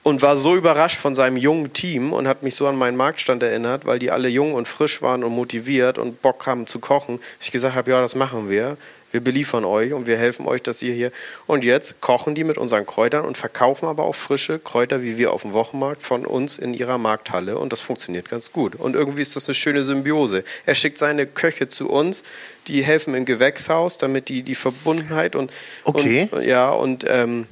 [0.09, 3.43] Und war so überrascht von seinem jungen Team und hat mich so an meinen Marktstand
[3.43, 7.19] erinnert, weil die alle jung und frisch waren und motiviert und Bock haben zu kochen.
[7.39, 8.77] Ich gesagt habe, ja, das machen wir
[9.11, 11.11] wir beliefern euch und wir helfen euch, dass ihr hier.
[11.47, 15.33] Und jetzt kochen die mit unseren Kräutern und verkaufen aber auch frische Kräuter, wie wir
[15.33, 17.57] auf dem Wochenmarkt, von uns in ihrer Markthalle.
[17.57, 18.75] Und das funktioniert ganz gut.
[18.75, 20.43] Und irgendwie ist das eine schöne Symbiose.
[20.65, 22.23] Er schickt seine Köche zu uns,
[22.67, 25.51] die helfen im Gewächshaus, damit die, die Verbundenheit und,
[25.83, 26.29] okay.
[26.31, 27.47] und ja, und ähm,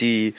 [0.00, 0.34] die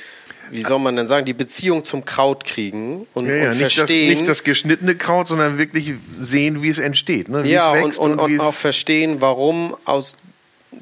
[0.51, 3.75] wie soll man denn sagen, die Beziehung zum Kraut kriegen und, ja, ja, und nicht
[3.75, 4.09] verstehen.
[4.09, 7.29] Das, nicht das geschnittene Kraut, sondern wirklich sehen, wie es entsteht.
[7.29, 7.43] Ne?
[7.43, 10.17] Wie ja, es wächst und, und, und, und auch verstehen, warum aus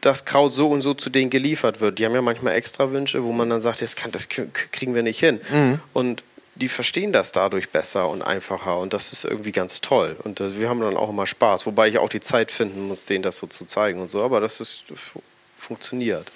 [0.02, 2.00] das Kraut so und so zu denen geliefert wird.
[2.00, 5.04] Die haben ja manchmal extra Wünsche, wo man dann sagt, das, kann, das kriegen wir
[5.04, 5.40] nicht hin.
[5.52, 5.80] Mhm.
[5.94, 6.24] Und
[6.56, 10.16] die verstehen das dadurch besser und einfacher und das ist irgendwie ganz toll.
[10.24, 13.06] Und äh, wir haben dann auch immer Spaß, wobei ich auch die Zeit finden muss,
[13.06, 14.86] denen das so zu zeigen und so, aber das ist
[15.58, 16.32] funktioniert.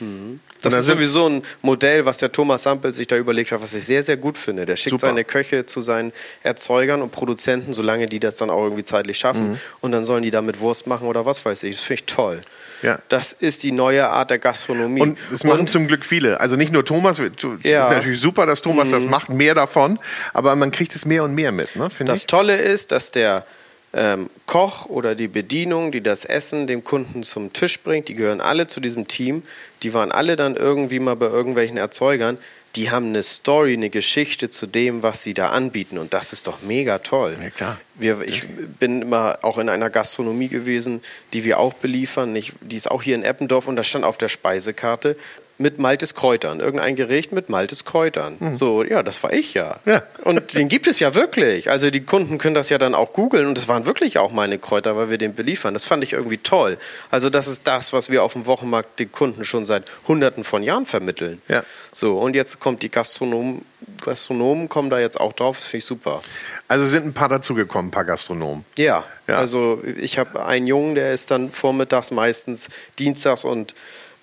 [0.00, 0.40] Mhm.
[0.62, 3.84] Das ist sowieso ein Modell, was der Thomas Sampel sich da überlegt hat, was ich
[3.84, 4.64] sehr, sehr gut finde.
[4.64, 5.08] Der schickt Super.
[5.08, 9.50] seine Köche zu seinen Erzeugern und Produzenten, solange die das dann auch irgendwie zeitlich schaffen.
[9.50, 9.58] Mhm.
[9.80, 11.76] Und dann sollen die damit Wurst machen oder was weiß ich.
[11.76, 12.40] Das finde ich toll.
[12.82, 12.98] Ja.
[13.08, 15.00] Das ist die neue Art der Gastronomie.
[15.00, 16.40] Und es machen und, zum Glück viele.
[16.40, 17.18] Also nicht nur Thomas.
[17.18, 17.30] Es
[17.62, 17.84] ja.
[17.84, 18.92] ist natürlich super, dass Thomas mhm.
[18.92, 19.98] das macht, mehr davon.
[20.32, 21.76] Aber man kriegt es mehr und mehr mit.
[21.76, 22.26] Ne, das ich.
[22.26, 23.46] Tolle ist, dass der
[23.94, 28.40] ähm, Koch oder die Bedienung, die das Essen dem Kunden zum Tisch bringt, die gehören
[28.40, 29.42] alle zu diesem Team.
[29.82, 32.38] Die waren alle dann irgendwie mal bei irgendwelchen Erzeugern.
[32.76, 35.96] Die haben eine Story, eine Geschichte zu dem, was sie da anbieten.
[35.96, 37.36] Und das ist doch mega toll.
[37.40, 37.80] Ja, klar.
[37.94, 38.48] Wir, ich
[38.80, 41.00] bin immer auch in einer Gastronomie gewesen,
[41.32, 42.34] die wir auch beliefern.
[42.34, 45.16] Ich, die ist auch hier in Eppendorf und da stand auf der Speisekarte
[45.56, 46.60] mit Maltes Kräutern.
[46.60, 48.36] Irgendein Gericht mit Maltes Kräutern.
[48.40, 48.56] Mhm.
[48.56, 49.76] So, ja, das war ich ja.
[49.84, 50.02] ja.
[50.24, 51.70] Und den gibt es ja wirklich.
[51.70, 54.58] Also die Kunden können das ja dann auch googeln und es waren wirklich auch meine
[54.58, 55.74] Kräuter, weil wir den beliefern.
[55.74, 56.76] Das fand ich irgendwie toll.
[57.10, 60.62] Also das ist das, was wir auf dem Wochenmarkt den Kunden schon seit hunderten von
[60.62, 61.40] Jahren vermitteln.
[61.48, 61.62] Ja.
[61.92, 63.64] So, und jetzt kommt die Gastronomen,
[64.04, 66.22] Gastronomen kommen da jetzt auch drauf, das finde ich super.
[66.66, 68.64] Also sind ein paar dazugekommen, ein paar Gastronomen.
[68.76, 69.36] Ja, ja.
[69.36, 73.74] also ich habe einen Jungen, der ist dann vormittags meistens, dienstags und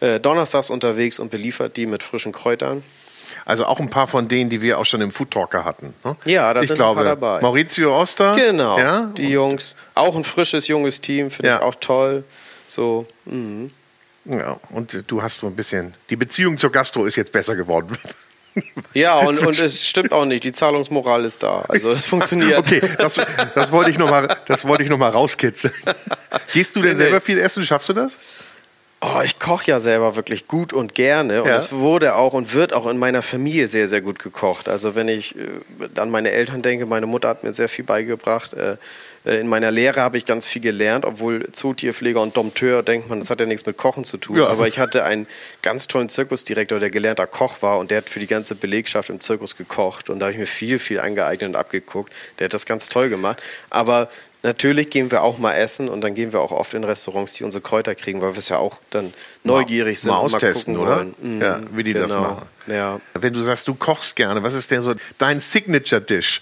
[0.01, 2.83] äh, donnerstags unterwegs und beliefert die mit frischen Kräutern.
[3.45, 5.93] Also auch ein paar von denen, die wir auch schon im Food Talker hatten.
[6.03, 6.15] Ne?
[6.25, 7.41] Ja, da ich sind glaube, ein paar dabei.
[7.41, 8.35] Maurizio Oster.
[8.35, 9.11] Genau, ja?
[9.17, 9.75] die Jungs.
[9.95, 11.57] Auch ein frisches, junges Team, finde ja.
[11.57, 12.23] ich auch toll.
[12.67, 13.69] So, mh.
[14.25, 17.97] Ja, und du hast so ein bisschen, die Beziehung zur Gastro ist jetzt besser geworden.
[18.93, 20.43] Ja, und, und es stimmt auch nicht.
[20.43, 21.61] Die Zahlungsmoral ist da.
[21.69, 22.59] Also das funktioniert.
[22.59, 23.15] Okay, das,
[23.55, 25.73] das wollte ich nochmal noch, rauskitzeln.
[26.53, 27.65] Gehst du denn selber viel essen?
[27.65, 28.17] Schaffst du das?
[29.03, 31.41] Oh, ich koche ja selber wirklich gut und gerne.
[31.41, 31.57] Und ja.
[31.57, 34.69] es wurde auch und wird auch in meiner Familie sehr, sehr gut gekocht.
[34.69, 38.53] Also wenn ich äh, an meine Eltern denke, meine Mutter hat mir sehr viel beigebracht.
[38.53, 38.77] Äh,
[39.23, 43.31] in meiner Lehre habe ich ganz viel gelernt, obwohl Zootierpfleger und Dompteur denkt man, das
[43.31, 44.37] hat ja nichts mit Kochen zu tun.
[44.37, 44.47] Ja.
[44.47, 45.25] Aber ich hatte einen
[45.63, 49.19] ganz tollen Zirkusdirektor, der gelernter Koch war und der hat für die ganze Belegschaft im
[49.19, 50.11] Zirkus gekocht.
[50.11, 52.13] Und da habe ich mir viel, viel angeeignet und abgeguckt.
[52.37, 53.41] Der hat das ganz toll gemacht.
[53.71, 54.09] Aber
[54.43, 57.43] Natürlich gehen wir auch mal essen und dann gehen wir auch oft in Restaurants, die
[57.43, 59.13] unsere Kräuter kriegen, weil wir es ja auch dann
[59.43, 60.09] neugierig sind.
[60.09, 61.05] Mal austesten, mal oder?
[61.19, 62.07] Mhm, ja, wie die genau.
[62.07, 62.45] das machen.
[62.65, 62.99] Ja.
[63.13, 66.41] Wenn du sagst, du kochst gerne, was ist denn so dein Signature-Dish?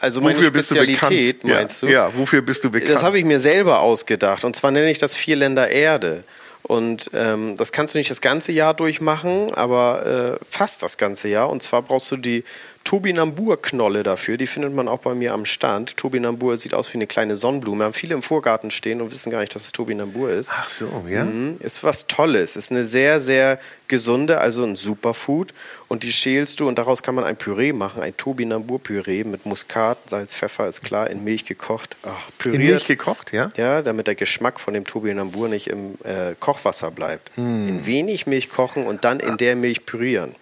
[0.00, 1.88] Also meine wofür Spezialität, du meinst ja.
[1.88, 1.94] du?
[1.94, 2.92] Ja, wofür bist du bekannt?
[2.92, 4.44] Das habe ich mir selber ausgedacht.
[4.44, 6.24] Und zwar nenne ich das Vierländer Erde.
[6.62, 11.28] Und ähm, das kannst du nicht das ganze Jahr durchmachen, aber äh, fast das ganze
[11.28, 11.50] Jahr.
[11.50, 12.44] Und zwar brauchst du die
[12.84, 14.36] Tobinambur-Knolle dafür.
[14.36, 15.96] Die findet man auch bei mir am Stand.
[15.96, 17.84] Tobinambur sieht aus wie eine kleine Sonnenblume.
[17.84, 20.50] Haben viele im Vorgarten stehen und wissen gar nicht, dass es Tobinambur ist.
[20.52, 21.24] Ach so, ja.
[21.24, 21.56] Mhm.
[21.60, 22.56] Ist was Tolles.
[22.56, 23.58] Ist eine sehr, sehr
[23.88, 25.52] gesunde, also ein Superfood.
[25.88, 28.02] Und die schälst du und daraus kann man ein Püree machen.
[28.02, 31.96] Ein Tobinambur-Püree mit Muskat, Salz, Pfeffer, ist klar, in Milch gekocht.
[32.02, 32.62] Ach, püriert.
[32.62, 33.48] In Milch gekocht, ja?
[33.56, 37.30] Ja, damit der Geschmack von dem Tobinambur nicht im äh, Kochwasser bleibt.
[37.36, 37.68] Mm.
[37.68, 40.34] In wenig Milch kochen und dann in der Milch pürieren.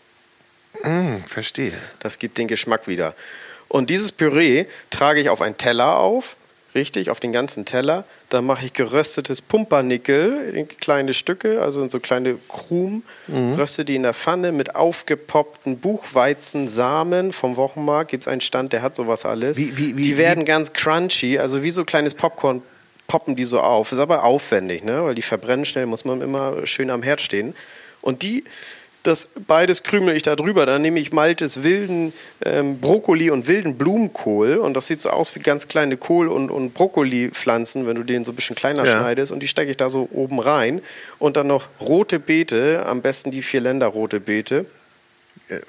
[0.83, 1.73] Mm, verstehe.
[1.99, 3.15] Das gibt den Geschmack wieder.
[3.69, 6.37] Und dieses Püree trage ich auf einen Teller auf,
[6.75, 8.05] richtig, auf den ganzen Teller.
[8.29, 13.05] Dann mache ich geröstetes Pumpernickel in kleine Stücke, also in so kleine Krumen.
[13.29, 13.55] Mhm.
[13.55, 18.11] Röste die in der Pfanne mit aufgepoppten Buchweizensamen vom Wochenmarkt.
[18.11, 19.57] Gibt es einen Stand, der hat sowas alles.
[19.57, 22.63] Wie, wie, wie, die werden ganz crunchy, also wie so kleines Popcorn
[23.07, 23.91] poppen die so auf.
[23.91, 25.05] Ist aber aufwendig, ne?
[25.05, 27.55] weil die verbrennen schnell, muss man immer schön am Herd stehen.
[28.03, 28.45] Und die
[29.03, 30.67] das beides krümel ich da drüber.
[30.67, 32.13] Dann nehme ich Maltes wilden
[32.45, 36.51] ähm, Brokkoli und wilden Blumenkohl und das sieht so aus wie ganz kleine Kohl- und,
[36.51, 38.99] und Brokkoli-Pflanzen, wenn du den so ein bisschen kleiner ja.
[38.99, 40.83] schneidest und die stecke ich da so oben rein
[41.19, 44.67] und dann noch rote Beete, am besten die vier Länder rote Beete
[45.49, 45.61] äh,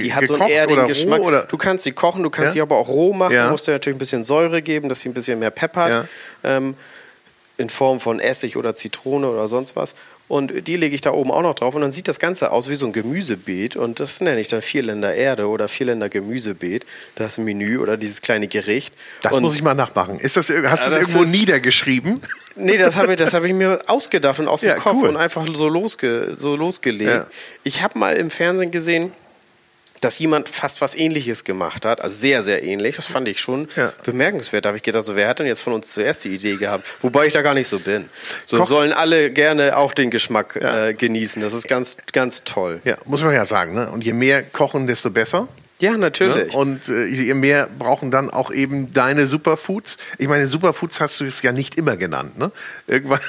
[0.00, 1.20] die hat so einen erdigen Geschmack.
[1.20, 1.42] Oder?
[1.42, 2.52] Du kannst sie kochen, du kannst ja?
[2.52, 3.34] sie aber auch roh machen.
[3.34, 3.46] Ja.
[3.46, 6.08] Du musst dir natürlich ein bisschen Säure geben, dass sie ein bisschen mehr Pep hat.
[6.44, 6.74] Ähm,
[7.58, 9.94] in Form von Essig oder Zitrone oder sonst was.
[10.28, 11.74] Und die lege ich da oben auch noch drauf.
[11.74, 13.76] Und dann sieht das Ganze aus wie so ein Gemüsebeet.
[13.76, 16.84] Und das nenne ich dann Vierländer Erde oder Vierländer Gemüsebeet.
[17.14, 18.92] Das Menü oder dieses kleine Gericht.
[19.22, 20.18] Das und muss ich mal nachmachen.
[20.18, 22.20] Ist das, hast du das irgendwo ist, niedergeschrieben?
[22.56, 25.10] Nee, das habe ich, hab ich mir ausgedacht und aus dem ja, Kopf cool.
[25.10, 27.10] und einfach so, losge, so losgelegt.
[27.10, 27.26] Ja.
[27.62, 29.12] Ich habe mal im Fernsehen gesehen,
[30.00, 32.96] dass jemand fast was Ähnliches gemacht hat, also sehr, sehr ähnlich.
[32.96, 33.92] Das fand ich schon ja.
[34.04, 34.64] bemerkenswert.
[34.64, 36.86] Da habe ich gedacht, so, wer hat denn jetzt von uns zuerst die Idee gehabt?
[37.02, 38.08] Wobei ich da gar nicht so bin.
[38.44, 40.88] So Koch sollen alle gerne auch den Geschmack ja.
[40.88, 41.42] äh, genießen.
[41.42, 42.80] Das ist ganz, ganz toll.
[42.84, 43.74] Ja, muss man ja sagen.
[43.74, 43.90] Ne?
[43.90, 45.48] Und je mehr kochen, desto besser.
[45.78, 46.52] Ja, natürlich.
[46.52, 46.58] Ne?
[46.58, 49.98] Und äh, je mehr brauchen dann auch eben deine Superfoods.
[50.18, 52.38] Ich meine, Superfoods hast du es ja nicht immer genannt.
[52.38, 52.50] Ne?
[52.86, 53.20] Irgendwann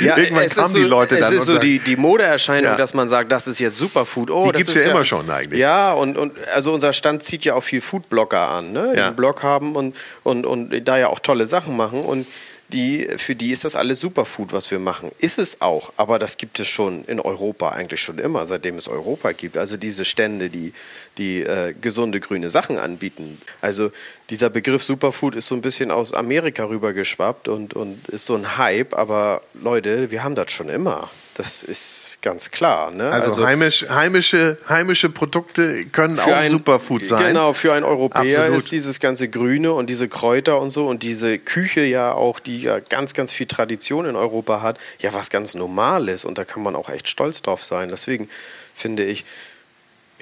[0.00, 1.32] ja, Irgendwann kamen so, die Leute dann.
[1.32, 2.76] Es ist so die, die Modeerscheinung, ja.
[2.76, 4.30] dass man sagt, das ist jetzt Superfood.
[4.30, 5.60] Oh, die gibt es ja, ja, immer schon eigentlich.
[5.60, 8.92] Ja, und, und also unser Stand zieht ja auch viel Foodblogger an, ne?
[8.94, 12.02] die einen Blog haben und, und, und da ja auch tolle Sachen machen.
[12.02, 12.26] Und
[12.72, 15.10] die, für die ist das alles Superfood, was wir machen.
[15.18, 18.88] Ist es auch, aber das gibt es schon in Europa eigentlich schon immer, seitdem es
[18.88, 19.58] Europa gibt.
[19.58, 20.72] Also diese Stände, die,
[21.18, 23.38] die äh, gesunde grüne Sachen anbieten.
[23.60, 23.90] Also
[24.30, 28.56] dieser Begriff Superfood ist so ein bisschen aus Amerika rübergeschwappt und, und ist so ein
[28.56, 31.10] Hype, aber Leute, wir haben das schon immer.
[31.34, 32.90] Das ist ganz klar.
[32.90, 33.10] Ne?
[33.10, 37.28] Also, also heimisch, heimische, heimische Produkte können auch ein, Superfood sein.
[37.28, 38.58] Genau, für einen Europäer Absolut.
[38.58, 42.62] ist dieses ganze Grüne und diese Kräuter und so und diese Küche ja auch, die
[42.62, 46.62] ja ganz, ganz viel Tradition in Europa hat, ja was ganz Normales und da kann
[46.62, 47.88] man auch echt stolz drauf sein.
[47.88, 48.28] Deswegen
[48.74, 49.24] finde ich,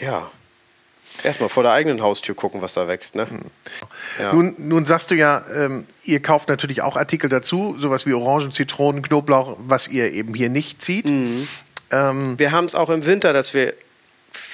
[0.00, 0.30] ja,
[1.22, 3.14] Erstmal vor der eigenen Haustür gucken, was da wächst.
[3.14, 3.28] Ne?
[3.28, 3.40] Hm.
[4.18, 4.32] Ja.
[4.32, 8.52] Nun, nun sagst du ja, ähm, ihr kauft natürlich auch Artikel dazu, sowas wie Orangen,
[8.52, 11.08] Zitronen, Knoblauch, was ihr eben hier nicht zieht.
[11.08, 11.48] Mhm.
[11.90, 13.74] Ähm, wir haben es auch im Winter, dass wir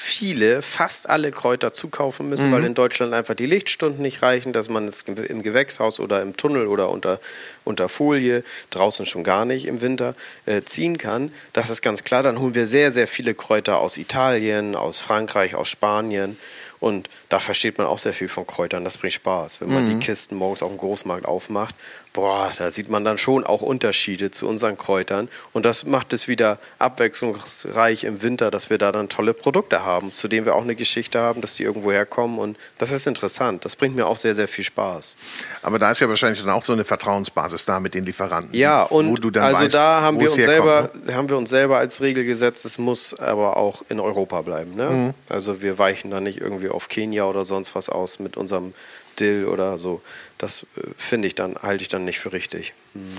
[0.06, 2.52] viele, fast alle Kräuter zukaufen müssen, mhm.
[2.52, 6.36] weil in Deutschland einfach die Lichtstunden nicht reichen, dass man es im Gewächshaus oder im
[6.36, 7.18] Tunnel oder unter,
[7.64, 10.14] unter Folie, draußen schon gar nicht im Winter,
[10.46, 11.32] äh, ziehen kann.
[11.52, 12.22] Das ist ganz klar.
[12.22, 16.38] Dann holen wir sehr, sehr viele Kräuter aus Italien, aus Frankreich, aus Spanien.
[16.78, 18.84] Und da versteht man auch sehr viel von Kräutern.
[18.84, 19.98] Das bringt Spaß, wenn man mhm.
[19.98, 21.74] die Kisten morgens auf dem Großmarkt aufmacht
[22.16, 25.28] boah, da sieht man dann schon auch Unterschiede zu unseren Kräutern.
[25.52, 30.14] Und das macht es wieder abwechslungsreich im Winter, dass wir da dann tolle Produkte haben,
[30.14, 32.38] zu denen wir auch eine Geschichte haben, dass die irgendwo herkommen.
[32.38, 33.66] Und das ist interessant.
[33.66, 35.14] Das bringt mir auch sehr, sehr viel Spaß.
[35.60, 38.54] Aber da ist ja wahrscheinlich dann auch so eine Vertrauensbasis da mit den Lieferanten.
[38.54, 41.14] Ja, und also weißt, da haben wir, uns selber, ne?
[41.14, 44.74] haben wir uns selber als Regel gesetzt, es muss aber auch in Europa bleiben.
[44.74, 44.88] Ne?
[44.90, 45.14] Mhm.
[45.28, 48.72] Also wir weichen da nicht irgendwie auf Kenia oder sonst was aus mit unserem
[49.20, 50.02] Dill oder so.
[50.38, 52.74] Das äh, finde ich dann, halte ich dann nicht für richtig.
[52.94, 53.16] Mhm.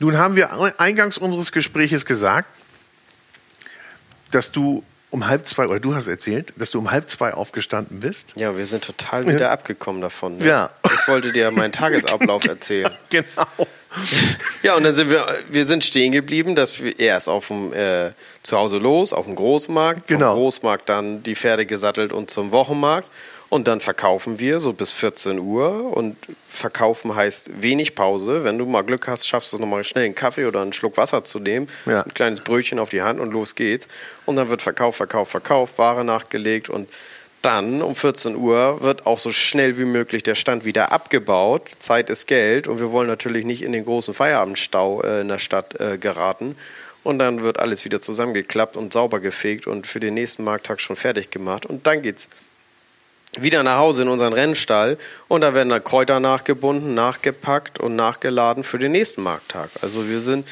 [0.00, 2.48] Nun haben wir eingangs unseres Gespräches gesagt,
[4.30, 8.00] dass du um halb zwei, oder du hast erzählt, dass du um halb zwei aufgestanden
[8.00, 8.28] bist.
[8.34, 9.50] Ja, wir sind total wieder ja.
[9.50, 10.36] abgekommen davon.
[10.36, 10.46] Ne?
[10.46, 10.70] Ja.
[10.84, 12.94] Ich wollte dir meinen Tagesablauf erzählen.
[13.10, 13.46] Genau.
[14.62, 18.10] Ja, und dann sind wir, wir sind stehen geblieben, dass wir erst auf dem äh,
[18.42, 20.32] zu Hause los, auf dem Großmarkt, genau.
[20.32, 23.08] vom Großmarkt dann die Pferde gesattelt und zum Wochenmarkt.
[23.50, 25.96] Und dann verkaufen wir so bis 14 Uhr.
[25.96, 26.16] Und
[26.48, 28.44] verkaufen heißt wenig Pause.
[28.44, 30.96] Wenn du mal Glück hast, schaffst du es nochmal schnell einen Kaffee oder einen Schluck
[30.96, 31.68] Wasser zu nehmen.
[31.86, 32.02] Ja.
[32.02, 33.88] Ein kleines Brötchen auf die Hand und los geht's.
[34.26, 36.88] Und dann wird verkauft, verkauft, verkauft, Ware nachgelegt und
[37.42, 41.70] dann um 14 Uhr wird auch so schnell wie möglich der Stand wieder abgebaut.
[41.78, 45.38] Zeit ist Geld und wir wollen natürlich nicht in den großen Feierabendstau äh, in der
[45.38, 46.56] Stadt äh, geraten.
[47.04, 50.96] Und dann wird alles wieder zusammengeklappt und sauber gefegt und für den nächsten Markttag schon
[50.96, 51.64] fertig gemacht.
[51.64, 52.28] Und dann geht's
[53.38, 54.98] wieder nach Hause in unseren Rennstall
[55.28, 59.70] und da werden dann Kräuter nachgebunden, nachgepackt und nachgeladen für den nächsten Markttag.
[59.82, 60.46] Also wir sind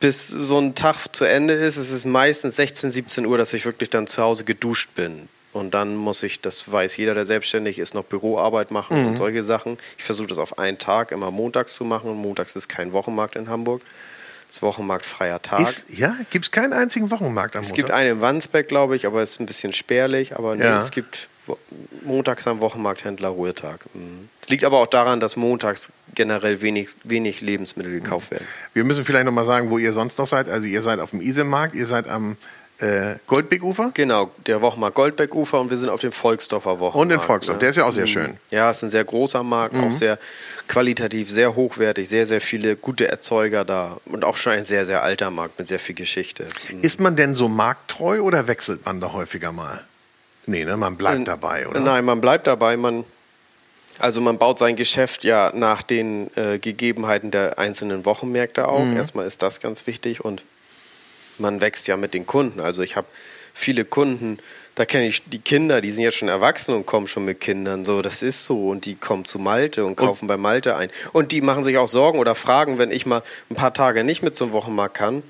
[0.00, 3.64] bis so ein Tag zu Ende ist, es ist meistens 16, 17 Uhr, dass ich
[3.64, 5.28] wirklich dann zu Hause geduscht bin.
[5.54, 9.06] Und dann muss ich, das weiß jeder, der selbstständig ist, noch Büroarbeit machen mhm.
[9.06, 9.78] und solche Sachen.
[9.96, 12.10] Ich versuche das auf einen Tag immer montags zu machen.
[12.10, 13.80] Und montags ist kein Wochenmarkt in Hamburg.
[14.48, 15.60] Das ist Wochenmarkt freier Tag.
[15.60, 17.70] Ist, ja, gibt es keinen einzigen Wochenmarkt am Montag?
[17.70, 20.36] Es gibt einen in Wandsbeck, glaube ich, aber es ist ein bisschen spärlich.
[20.36, 20.76] Aber nee, ja.
[20.76, 21.28] es gibt
[22.04, 23.80] montags am Wochenmarkthändler Ruhetag.
[23.94, 24.28] Mhm.
[24.48, 28.46] Liegt aber auch daran, dass montags generell wenig, wenig Lebensmittel gekauft werden.
[28.72, 30.48] Wir müssen vielleicht noch mal sagen, wo ihr sonst noch seid.
[30.48, 32.36] Also ihr seid auf dem Isemarkt, ihr seid am
[32.78, 33.92] äh, Goldbeckufer?
[33.94, 36.96] Genau, der Wochenmarkt Goldbeckufer und wir sind auf dem Volksdorfer Wochenmarkt.
[36.96, 37.60] Und den Volksdorf, ne?
[37.60, 38.08] der ist ja auch sehr mhm.
[38.08, 38.36] schön.
[38.50, 39.84] Ja, es ist ein sehr großer Markt, mhm.
[39.84, 40.18] auch sehr
[40.66, 45.02] qualitativ, sehr hochwertig, sehr, sehr viele gute Erzeuger da und auch schon ein sehr, sehr
[45.02, 46.48] alter Markt mit sehr viel Geschichte.
[46.70, 46.82] Mhm.
[46.82, 49.84] Ist man denn so markttreu oder wechselt man da häufiger mal?
[50.46, 51.80] Nee, ne, man bleibt dabei, oder?
[51.80, 52.76] Nein, man bleibt dabei.
[52.76, 53.04] Man,
[53.98, 58.84] also man baut sein Geschäft ja nach den äh, Gegebenheiten der einzelnen Wochenmärkte auf.
[58.84, 58.96] Mhm.
[58.96, 60.42] Erstmal ist das ganz wichtig und
[61.38, 62.60] man wächst ja mit den Kunden.
[62.60, 63.06] Also ich habe
[63.54, 64.38] viele Kunden
[64.76, 67.84] Da kenne ich die Kinder, die sind jetzt schon erwachsen und kommen schon mit Kindern.
[67.84, 68.68] So, das ist so.
[68.68, 70.90] Und die kommen zu Malte und kaufen und bei Malte ein.
[71.12, 74.24] Und die machen sich auch Sorgen oder fragen, wenn ich mal ein paar Tage nicht
[74.24, 75.22] mit zum Wochenmarkt kann.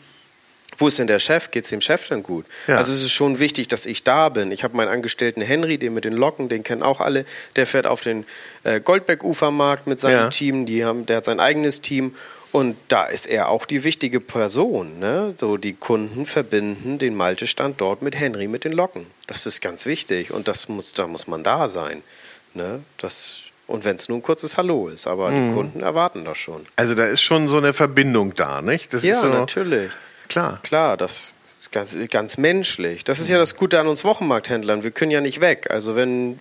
[0.79, 1.51] Wo ist denn der Chef?
[1.51, 2.47] Geht es dem Chef denn gut?
[2.67, 2.79] Ja.
[2.79, 4.51] Also es ist schon wichtig, dass ich da bin.
[4.51, 7.25] Ich habe meinen Angestellten Henry, den mit den Locken, den kennen auch alle.
[7.57, 8.27] Der fährt auf den
[8.65, 10.31] äh, Goldberg-Ufermarkt mit seinem ja.
[10.31, 10.67] Team.
[10.67, 12.15] Die haben, der hat sein eigenes Team.
[12.55, 15.01] Und da ist er auch die wichtige Person.
[15.01, 15.35] Ne?
[15.39, 19.07] So die Kunden verbinden den Malte-Stand dort mit Henry mit den Locken.
[19.27, 22.05] Das ist ganz wichtig und das muss, da muss man da sein.
[22.53, 22.81] Ne?
[22.99, 25.49] Das, und wenn es nur ein kurzes Hallo ist, aber mhm.
[25.49, 26.65] die Kunden erwarten das schon.
[26.77, 28.95] Also da ist schon so eine Verbindung da, nicht?
[28.95, 29.91] Das ja, so, natürlich.
[30.29, 30.61] Klar.
[30.63, 33.05] Klar, das ist ganz, ganz menschlich.
[33.05, 34.83] Das ist ja das Gute an uns Wochenmarkthändlern.
[34.83, 35.69] Wir können ja nicht weg.
[35.71, 36.39] Also wenn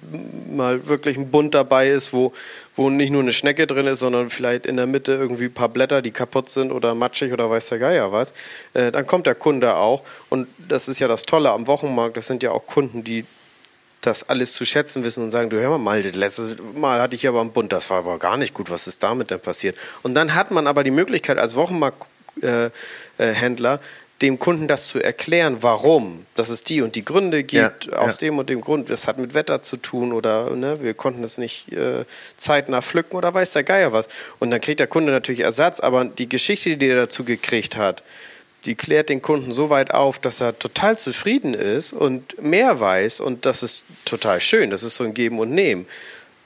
[0.49, 2.33] mal wirklich ein Bund dabei ist, wo
[2.75, 5.69] wo nicht nur eine Schnecke drin ist, sondern vielleicht in der Mitte irgendwie ein paar
[5.69, 8.33] Blätter, die kaputt sind oder matschig oder weiß der Geier was,
[8.73, 10.03] äh, dann kommt der Kunde auch.
[10.29, 13.25] Und das ist ja das Tolle am Wochenmarkt, das sind ja auch Kunden, die
[14.01, 17.25] das alles zu schätzen wissen und sagen, du hör mal, das letzte Mal hatte ich
[17.27, 19.77] aber einen Bund, das war aber gar nicht gut, was ist damit denn passiert?
[20.01, 22.69] Und dann hat man aber die Möglichkeit als Wochenmarkthändler, äh,
[23.17, 23.77] äh,
[24.21, 28.21] dem Kunden das zu erklären, warum, dass es die und die Gründe gibt, ja, aus
[28.21, 28.27] ja.
[28.27, 31.37] dem und dem Grund, das hat mit Wetter zu tun oder ne, wir konnten es
[31.37, 32.05] nicht äh,
[32.37, 34.07] zeitnah pflücken oder weiß der Geier was.
[34.39, 38.01] Und dann kriegt der Kunde natürlich Ersatz, aber die Geschichte, die er dazu gekriegt hat,
[38.65, 43.19] die klärt den Kunden so weit auf, dass er total zufrieden ist und mehr weiß
[43.19, 44.69] und das ist total schön.
[44.69, 45.85] Das ist so ein Geben und Nehmen.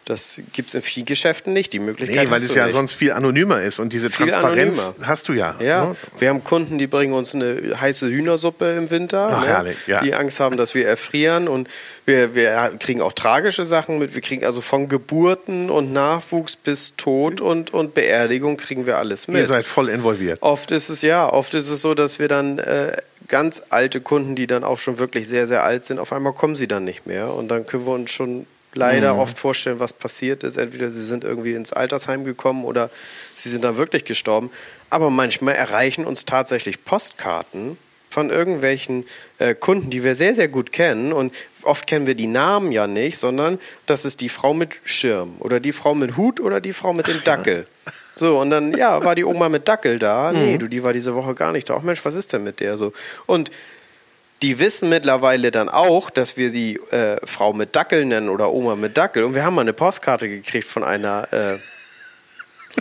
[0.08, 2.28] Das gibt es in vielen Geschäften nicht, die Möglichkeit.
[2.28, 2.74] Nee, weil es ja nicht.
[2.74, 5.08] sonst viel anonymer ist und diese viel Transparenz anonymer.
[5.08, 5.56] hast du ja.
[5.60, 5.96] Ja, ne?
[6.18, 9.48] wir haben Kunden, die bringen uns eine heiße Hühnersuppe im Winter, Ach, ne?
[9.48, 10.02] herrlich, ja.
[10.02, 11.68] die Angst haben, dass wir erfrieren und
[12.06, 14.16] wir, wir kriegen auch tragische Sachen mit.
[14.16, 19.28] Wir kriegen also von Geburten und Nachwuchs bis Tod und, und Beerdigung kriegen wir alles
[19.28, 19.42] mit.
[19.42, 20.42] Ihr seid voll involviert.
[20.42, 22.96] Oft ist es ja, oft ist es so, dass wir dann äh,
[23.28, 26.56] ganz alte Kunden, die dann auch schon wirklich sehr, sehr alt sind, auf einmal kommen
[26.56, 28.48] sie dann nicht mehr und dann können wir uns schon
[28.78, 29.20] leider mhm.
[29.20, 30.58] oft vorstellen, was passiert ist.
[30.58, 32.90] Entweder sie sind irgendwie ins Altersheim gekommen oder
[33.34, 34.52] sie sind da wirklich gestorben.
[34.90, 37.78] Aber manchmal erreichen uns tatsächlich Postkarten
[38.10, 39.06] von irgendwelchen
[39.38, 41.12] äh, Kunden, die wir sehr, sehr gut kennen.
[41.12, 45.36] Und oft kennen wir die Namen ja nicht, sondern das ist die Frau mit Schirm
[45.40, 47.68] oder die Frau mit Hut oder die Frau mit dem Dackel.
[48.16, 50.32] So, und dann, ja, war die Oma mit Dackel da?
[50.32, 50.60] Nee, mhm.
[50.60, 51.76] du, die war diese Woche gar nicht da.
[51.78, 52.92] Ach Mensch, was ist denn mit der so?
[53.28, 53.52] Und
[54.42, 58.76] die wissen mittlerweile dann auch, dass wir die äh, Frau mit Dackel nennen oder Oma
[58.76, 59.24] mit Dackel.
[59.24, 61.58] Und wir haben mal eine Postkarte gekriegt von einer äh,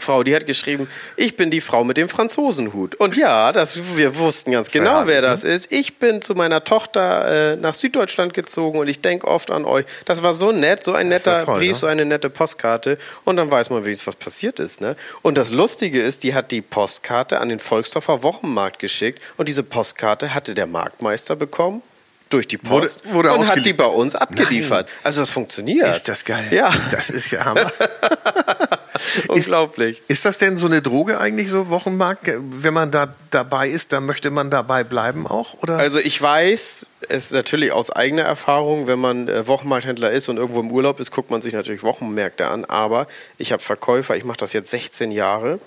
[0.00, 2.94] Frau, die hat geschrieben, ich bin die Frau mit dem Franzosenhut.
[2.96, 5.50] Und ja, das, wir wussten ganz genau, wer das ne?
[5.50, 5.72] ist.
[5.72, 9.86] Ich bin zu meiner Tochter äh, nach Süddeutschland gezogen und ich denke oft an euch.
[10.04, 11.74] Das war so nett, so ein netter toll, Brief, ne?
[11.74, 12.98] so eine nette Postkarte.
[13.24, 14.80] Und dann weiß man wenigstens, was passiert ist.
[14.80, 14.96] Ne?
[15.22, 19.62] Und das Lustige ist, die hat die Postkarte an den Volksdorfer Wochenmarkt geschickt und diese
[19.62, 21.82] Postkarte hatte der Marktmeister bekommen
[22.30, 24.88] durch die Post wurde, wurde und hat die bei uns abgeliefert.
[24.88, 24.98] Nein.
[25.04, 25.88] Also das funktioniert.
[25.88, 26.48] Ist das geil?
[26.50, 26.72] Ja.
[26.90, 27.70] Das ist ja Hammer.
[29.28, 29.98] Unglaublich.
[30.00, 32.30] Ist, ist, das denn so eine Droge eigentlich, so Wochenmarkt?
[32.38, 35.54] Wenn man da dabei ist, dann möchte man dabei bleiben auch?
[35.62, 35.76] Oder?
[35.76, 40.60] Also ich weiß es natürlich aus eigener Erfahrung, wenn man äh, Wochenmarkthändler ist und irgendwo
[40.60, 42.64] im Urlaub ist, guckt man sich natürlich Wochenmärkte an.
[42.64, 43.06] Aber
[43.38, 45.60] ich habe Verkäufer, ich mache das jetzt 16 Jahre.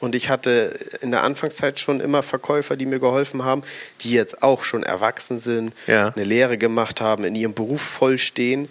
[0.00, 3.62] Und ich hatte in der Anfangszeit schon immer Verkäufer, die mir geholfen haben,
[4.02, 6.08] die jetzt auch schon erwachsen sind, ja.
[6.08, 8.68] eine Lehre gemacht haben, in ihrem Beruf vollstehen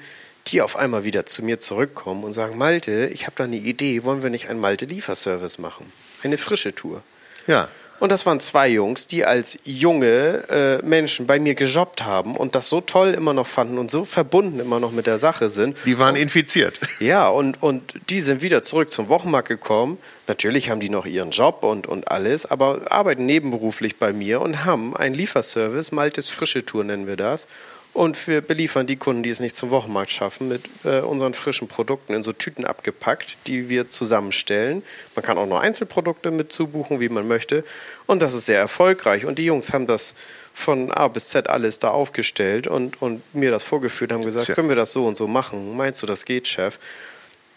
[0.48, 4.04] die auf einmal wieder zu mir zurückkommen und sagen, Malte, ich habe da eine Idee,
[4.04, 5.91] wollen wir nicht einen Malte-Lieferservice machen?
[6.22, 7.02] Eine frische Tour.
[7.48, 7.70] Ja.
[8.00, 12.54] Und das waren zwei Jungs, die als junge äh, Menschen bei mir gejobbt haben und
[12.54, 15.78] das so toll immer noch fanden und so verbunden immer noch mit der Sache sind.
[15.86, 16.80] Die waren und, infiziert.
[17.00, 20.00] Ja, und, und die sind wieder zurück zum Wochenmarkt gekommen.
[20.28, 24.66] Natürlich haben die noch ihren Job und, und alles, aber arbeiten nebenberuflich bei mir und
[24.66, 27.48] haben einen Lieferservice, Maltes Frische Tour nennen wir das.
[27.94, 31.68] Und wir beliefern die Kunden, die es nicht zum Wochenmarkt schaffen, mit äh, unseren frischen
[31.68, 34.82] Produkten in so Tüten abgepackt, die wir zusammenstellen.
[35.16, 37.64] Man kann auch noch Einzelprodukte mit zubuchen, wie man möchte.
[38.08, 39.26] Und das ist sehr erfolgreich.
[39.26, 40.16] Und die Jungs haben das
[40.56, 44.70] von A bis Z alles da aufgestellt und, und mir das vorgeführt, haben gesagt, können
[44.70, 45.78] wir das so und so machen?
[45.78, 46.80] Meinst du, das geht, Chef?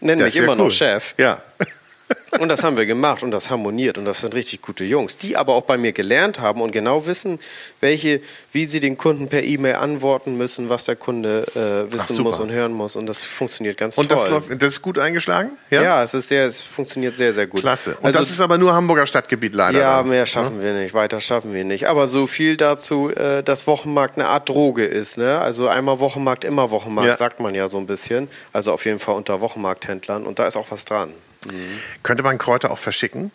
[0.00, 0.58] Nenn mich immer cool.
[0.58, 1.14] noch Chef.
[1.16, 1.42] Ja.
[2.38, 5.36] Und das haben wir gemacht und das harmoniert und das sind richtig gute Jungs, die
[5.36, 7.38] aber auch bei mir gelernt haben und genau wissen,
[7.80, 8.20] welche,
[8.52, 12.40] wie sie den Kunden per E-Mail antworten müssen, was der Kunde äh, wissen Ach, muss
[12.40, 14.18] und hören muss und das funktioniert ganz und toll.
[14.18, 15.52] Und das, das, ist gut eingeschlagen?
[15.70, 15.82] Ja?
[15.82, 17.60] ja, es ist sehr, es funktioniert sehr, sehr gut.
[17.60, 17.96] Klasse.
[18.00, 19.78] Und also das ist aber nur Hamburger Stadtgebiet leider.
[19.78, 20.08] Ja, dann.
[20.08, 20.64] mehr schaffen ja?
[20.64, 21.86] wir nicht, weiter schaffen wir nicht.
[21.86, 25.16] Aber so viel dazu, äh, dass Wochenmarkt eine Art Droge ist.
[25.16, 25.38] Ne?
[25.38, 27.16] Also einmal Wochenmarkt, immer Wochenmarkt, ja.
[27.16, 28.28] sagt man ja so ein bisschen.
[28.52, 31.12] Also auf jeden Fall unter Wochenmarkthändlern und da ist auch was dran.
[31.46, 31.80] Mhm.
[32.02, 33.30] Könnte man Kräuter auch verschicken?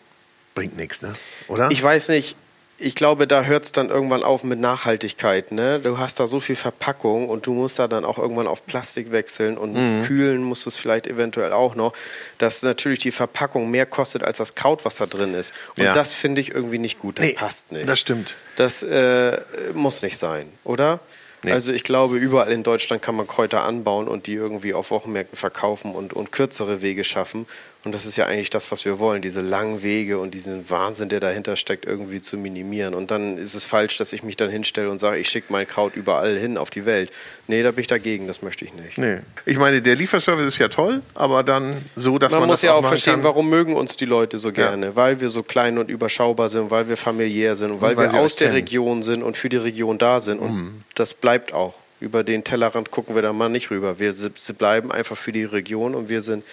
[0.54, 1.12] Bringt nichts, ne?
[1.48, 1.70] Oder?
[1.70, 2.36] Ich weiß nicht.
[2.78, 5.52] ich glaube, da hört es dann irgendwann auf mit Nachhaltigkeit.
[5.52, 5.78] Ne?
[5.78, 9.12] Du hast da so viel Verpackung und du musst da dann auch irgendwann auf Plastik
[9.12, 10.02] wechseln und mhm.
[10.02, 11.92] kühlen musst du es vielleicht eventuell auch noch,
[12.38, 15.54] dass natürlich die Verpackung mehr kostet als das Kraut, was da drin ist.
[15.76, 15.92] Und ja.
[15.92, 17.18] das finde ich irgendwie nicht gut.
[17.18, 17.88] Das nee, passt nicht.
[17.88, 18.34] Das stimmt.
[18.56, 19.40] Das äh,
[19.74, 21.00] muss nicht sein, oder?
[21.44, 21.52] Nee.
[21.52, 25.36] Also ich glaube, überall in Deutschland kann man Kräuter anbauen und die irgendwie auf Wochenmärkten
[25.36, 27.46] verkaufen und, und kürzere Wege schaffen.
[27.84, 31.08] Und das ist ja eigentlich das, was wir wollen, diese langen Wege und diesen Wahnsinn,
[31.08, 32.94] der dahinter steckt, irgendwie zu minimieren.
[32.94, 35.66] Und dann ist es falsch, dass ich mich dann hinstelle und sage, ich schicke mein
[35.66, 37.10] Kraut überall hin auf die Welt.
[37.48, 38.98] Nee, da bin ich dagegen, das möchte ich nicht.
[38.98, 39.18] Nee.
[39.46, 42.42] Ich meine, der Lieferservice ist ja toll, aber dann so, dass man.
[42.42, 43.24] Man muss ja auch verstehen, kann.
[43.24, 44.86] warum mögen uns die Leute so gerne?
[44.86, 44.96] Ja.
[44.96, 48.12] Weil wir so klein und überschaubar sind, weil wir familiär sind und weil, und weil
[48.12, 48.52] wir aus der.
[48.52, 50.38] Region sind und für die Region da sind.
[50.38, 50.82] Und mhm.
[50.94, 51.74] das bleibt auch.
[52.00, 53.98] Über den Tellerrand gucken wir da mal nicht rüber.
[53.98, 54.12] Wir
[54.58, 56.44] bleiben einfach für die Region und wir sind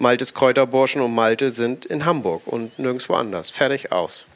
[0.00, 3.50] Maltes Kräuterborschen und Malte sind in Hamburg und nirgendwo anders.
[3.50, 4.26] Fertig aus.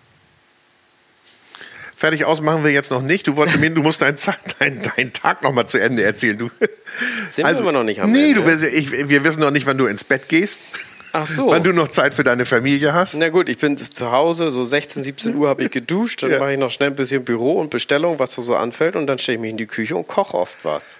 [1.96, 3.26] Fertig aus machen wir jetzt noch nicht.
[3.26, 4.18] Du wolltest mir, du musst deinen,
[4.58, 6.36] deinen, deinen Tag noch mal zu Ende erzählen.
[6.36, 6.50] Du.
[7.30, 8.56] Sind also, wir noch nicht am nee, Ende?
[8.56, 10.60] Nee, ich, wir wissen noch nicht, wann du ins Bett gehst.
[11.12, 11.48] Ach so.
[11.48, 13.14] Wann du noch Zeit für deine Familie hast.
[13.14, 16.40] Na gut, ich bin zu Hause, so 16, 17 Uhr habe ich geduscht, dann ja.
[16.40, 19.20] mache ich noch schnell ein bisschen Büro und Bestellung, was da so anfällt und dann
[19.20, 20.98] stelle ich mich in die Küche und koche oft was.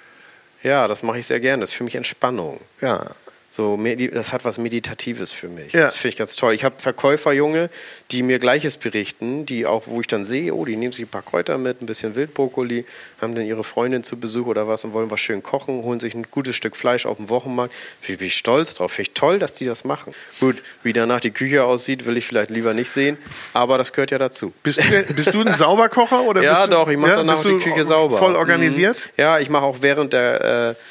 [0.62, 1.62] Ja, das mache ich sehr gerne.
[1.62, 2.60] Das ist für mich Entspannung.
[2.80, 3.10] Ja.
[3.56, 3.78] So,
[4.12, 5.74] das hat was Meditatives für mich.
[5.74, 5.82] Ja.
[5.82, 6.54] Das finde ich ganz toll.
[6.54, 7.70] Ich habe Verkäuferjunge,
[8.10, 11.08] die mir Gleiches berichten, die auch, wo ich dann sehe, oh, die nehmen sich ein
[11.08, 12.84] paar Kräuter mit, ein bisschen Wildbrokkoli,
[13.20, 16.14] haben dann ihre Freundin zu Besuch oder was und wollen was schön kochen, holen sich
[16.14, 17.72] ein gutes Stück Fleisch auf dem Wochenmarkt.
[18.02, 18.90] Wie, wie stolz drauf.
[18.90, 20.12] Finde ich toll, dass die das machen.
[20.40, 23.18] Gut, wie danach die Küche aussieht, will ich vielleicht lieber nicht sehen,
[23.52, 24.52] aber das gehört ja dazu.
[24.64, 26.22] Bist du, bist du ein Sauberkocher?
[26.22, 28.18] Oder ja, du, doch, ich mache ja, danach die Küche sauber.
[28.18, 28.96] Voll organisiert?
[28.96, 29.22] Mhm.
[29.22, 30.74] Ja, ich mache auch während der.
[30.76, 30.82] Äh,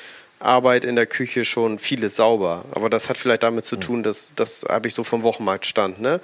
[0.44, 2.66] Arbeit in der Küche schon vieles sauber.
[2.72, 6.02] Aber das hat vielleicht damit zu tun, dass das habe ich so vom Wochenmarkt stand.
[6.02, 6.20] Ne?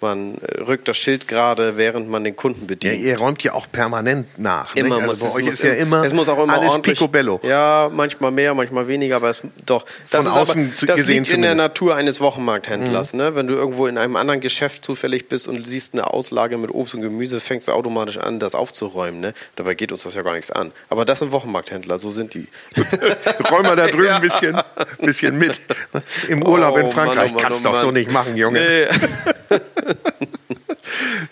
[0.00, 0.34] Man
[0.66, 2.94] rückt das Schild gerade, während man den Kunden bedient.
[2.96, 4.76] Ja, ihr räumt ja auch permanent nach.
[4.76, 5.08] Immer nicht?
[5.08, 7.40] Also muss bei euch ist ja immer es muss auch immer alles ordentlich, picobello.
[7.42, 9.86] Ja, manchmal mehr, manchmal weniger, aber es, doch.
[10.10, 13.14] Das, Von außen aber, das liegt in der Natur eines Wochenmarkthändlers.
[13.14, 13.18] Mhm.
[13.18, 13.34] Ne?
[13.36, 16.94] Wenn du irgendwo in einem anderen Geschäft zufällig bist und siehst eine Auslage mit Obst
[16.94, 19.20] und Gemüse, fängst du automatisch an, das aufzuräumen.
[19.20, 19.32] Ne?
[19.56, 20.72] Dabei geht uns das ja gar nichts an.
[20.90, 22.48] Aber das sind Wochenmarkthändler, so sind die.
[23.50, 24.60] Räum mal da drüben ein bisschen,
[25.00, 25.58] bisschen mit.
[26.28, 28.60] Im Urlaub oh, in Frankreich Mann, oh, kannst oh, doch so nicht machen, Junge.
[28.60, 29.56] Nee.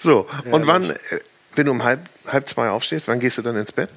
[0.04, 0.96] So, und wann, äh,
[1.54, 3.88] wenn du um halb, halb zwei aufstehst, wann gehst du dann ins Bett?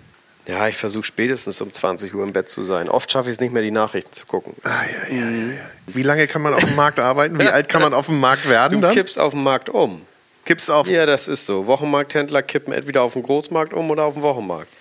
[0.48, 2.88] Ja, ich versuche spätestens um 20 Uhr im Bett zu sein.
[2.88, 4.54] Oft schaffe ich es nicht mehr, die Nachrichten zu gucken.
[4.64, 5.60] Ah, ja, ja, ja, ja.
[5.88, 7.38] Wie lange kann man auf dem Markt arbeiten?
[7.38, 8.76] Wie alt kann man auf dem Markt werden?
[8.76, 8.94] Du dann?
[8.94, 10.02] kippst auf dem Markt um.
[10.46, 10.88] Kippst auf?
[10.88, 11.68] Ja, das ist so.
[11.68, 14.72] Wochenmarkthändler kippen entweder auf dem Großmarkt um oder auf dem Wochenmarkt.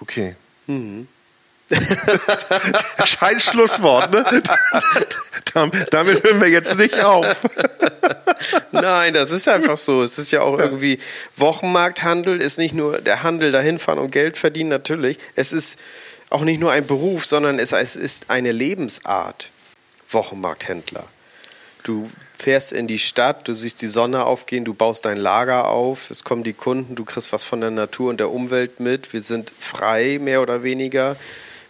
[0.00, 0.34] Okay.
[0.66, 1.08] Mhm.
[3.04, 4.24] Scheiß Schlusswort, ne?
[5.90, 7.40] Damit hören wir jetzt nicht auf.
[8.72, 10.02] Nein, das ist einfach so.
[10.02, 10.98] Es ist ja auch irgendwie
[11.36, 15.18] Wochenmarkthandel, ist nicht nur der Handel dahinfahren und Geld verdienen, natürlich.
[15.34, 15.78] Es ist
[16.30, 19.50] auch nicht nur ein Beruf, sondern es ist eine Lebensart.
[20.10, 21.04] Wochenmarkthändler.
[21.82, 26.10] Du fährst in die Stadt, du siehst die Sonne aufgehen, du baust dein Lager auf,
[26.10, 29.12] es kommen die Kunden, du kriegst was von der Natur und der Umwelt mit.
[29.12, 31.16] Wir sind frei, mehr oder weniger.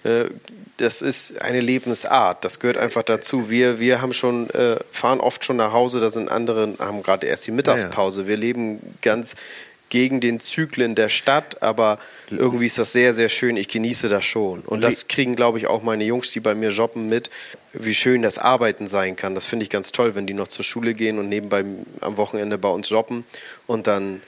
[0.06, 0.30] Äh,
[0.78, 2.44] das ist eine Lebensart.
[2.44, 3.48] Das gehört einfach dazu.
[3.48, 7.26] Wir, wir haben schon, äh, fahren oft schon nach Hause, da sind andere, haben gerade
[7.26, 8.26] erst die Mittagspause.
[8.26, 9.36] Wir leben ganz
[9.88, 11.98] gegen den Zyklen der Stadt, aber
[12.30, 13.56] irgendwie ist das sehr, sehr schön.
[13.56, 14.60] Ich genieße das schon.
[14.60, 17.30] Und das kriegen, glaube ich, auch meine Jungs, die bei mir jobben, mit,
[17.72, 19.34] wie schön das Arbeiten sein kann.
[19.34, 21.64] Das finde ich ganz toll, wenn die noch zur Schule gehen und nebenbei
[22.00, 23.24] am Wochenende bei uns jobben
[23.66, 24.22] und dann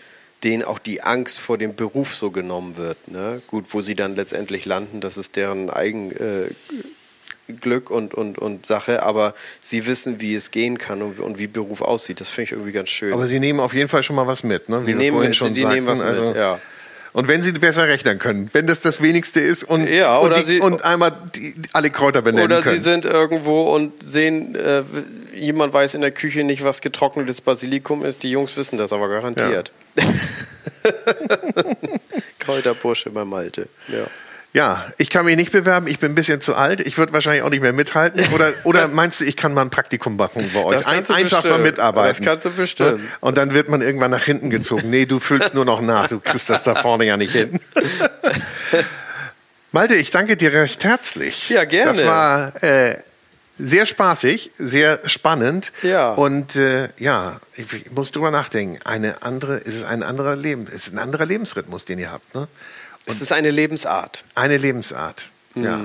[0.45, 3.09] denen auch die Angst vor dem Beruf so genommen wird.
[3.09, 3.43] Ne?
[3.47, 6.49] Gut, wo sie dann letztendlich landen, das ist deren eigen äh,
[7.61, 11.47] Glück und, und, und Sache, aber sie wissen, wie es gehen kann und, und wie
[11.47, 12.21] Beruf aussieht.
[12.21, 13.13] Das finde ich irgendwie ganz schön.
[13.13, 14.87] Aber sie nehmen auf jeden Fall schon mal was mit, ne?
[14.87, 16.61] Wie die nehmen, schon die sagten, nehmen was also mit, ja.
[17.15, 20.43] Und wenn sie besser rechnen können, wenn das das Wenigste ist und, ja, und, die,
[20.43, 22.77] sie, und einmal die, alle Kräuter benennen oder können.
[22.77, 24.83] Oder sie sind irgendwo und sehen, äh,
[25.35, 28.23] jemand weiß in der Küche nicht, was getrocknetes Basilikum ist.
[28.25, 29.69] Die Jungs wissen das aber garantiert.
[29.69, 29.75] Ja.
[32.39, 33.69] Kräuterbursche bei Malte.
[33.89, 34.07] Ja.
[34.55, 37.43] Ja, ich kann mich nicht bewerben, ich bin ein bisschen zu alt, ich würde wahrscheinlich
[37.43, 38.27] auch nicht mehr mithalten.
[38.35, 40.75] Oder, oder meinst du, ich kann mal ein Praktikum machen bei euch?
[40.75, 42.09] Das kannst ein, einfach mal mitarbeiten.
[42.09, 43.03] Das kannst du bestimmt.
[43.21, 44.89] Und dann wird man irgendwann nach hinten gezogen.
[44.89, 47.61] Nee, du fühlst nur noch nach, du kriegst das da vorne ja nicht hin.
[49.73, 51.51] Malte, ich danke dir recht herzlich.
[51.51, 51.93] Ja, gerne.
[51.93, 52.97] Das war äh,
[53.59, 55.73] sehr spaßig, sehr spannend.
[55.83, 56.13] Ja.
[56.13, 58.79] Und äh, ja, ich, ich, muss drüber nachdenken.
[58.85, 62.35] Eine andere, ist es ein anderer Leben, es ist ein anderer Lebensrhythmus, den ihr habt,
[62.35, 62.49] ne?
[63.07, 64.25] es ist eine Lebensart.
[64.35, 65.65] Eine Lebensart, mhm.
[65.65, 65.81] ja.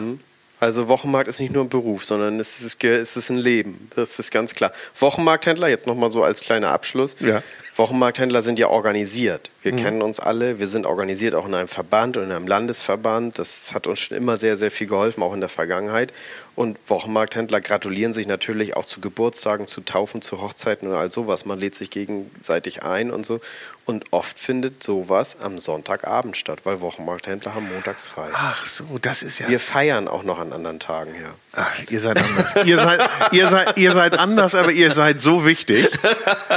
[0.60, 3.90] Also Wochenmarkt ist nicht nur ein Beruf, sondern es ist, es ist ein Leben.
[3.98, 4.72] Das ist ganz klar.
[4.98, 7.18] Wochenmarkthändler, jetzt nochmal so als kleiner Abschluss.
[7.20, 7.44] Ja.
[7.76, 9.50] Wochenmarkthändler sind ja organisiert.
[9.64, 9.78] Wir mhm.
[9.78, 13.40] kennen uns alle, wir sind organisiert auch in einem Verband und in einem Landesverband.
[13.40, 16.14] Das hat uns schon immer sehr, sehr viel geholfen, auch in der Vergangenheit.
[16.56, 21.46] Und Wochenmarkthändler gratulieren sich natürlich auch zu Geburtstagen, zu Taufen, zu Hochzeiten und all sowas.
[21.46, 23.42] Man lädt sich gegenseitig ein und so.
[23.86, 28.30] Und oft findet sowas am Sonntagabend statt, weil Wochenmarkthändler haben montags frei.
[28.34, 29.50] Ach so, das ist ja.
[29.50, 31.34] Wir feiern auch noch an anderen Tagen, ja.
[31.56, 32.66] Ach, ihr seid anders.
[32.66, 35.90] ihr, seid, ihr, seid, ihr seid anders, aber ihr seid so wichtig.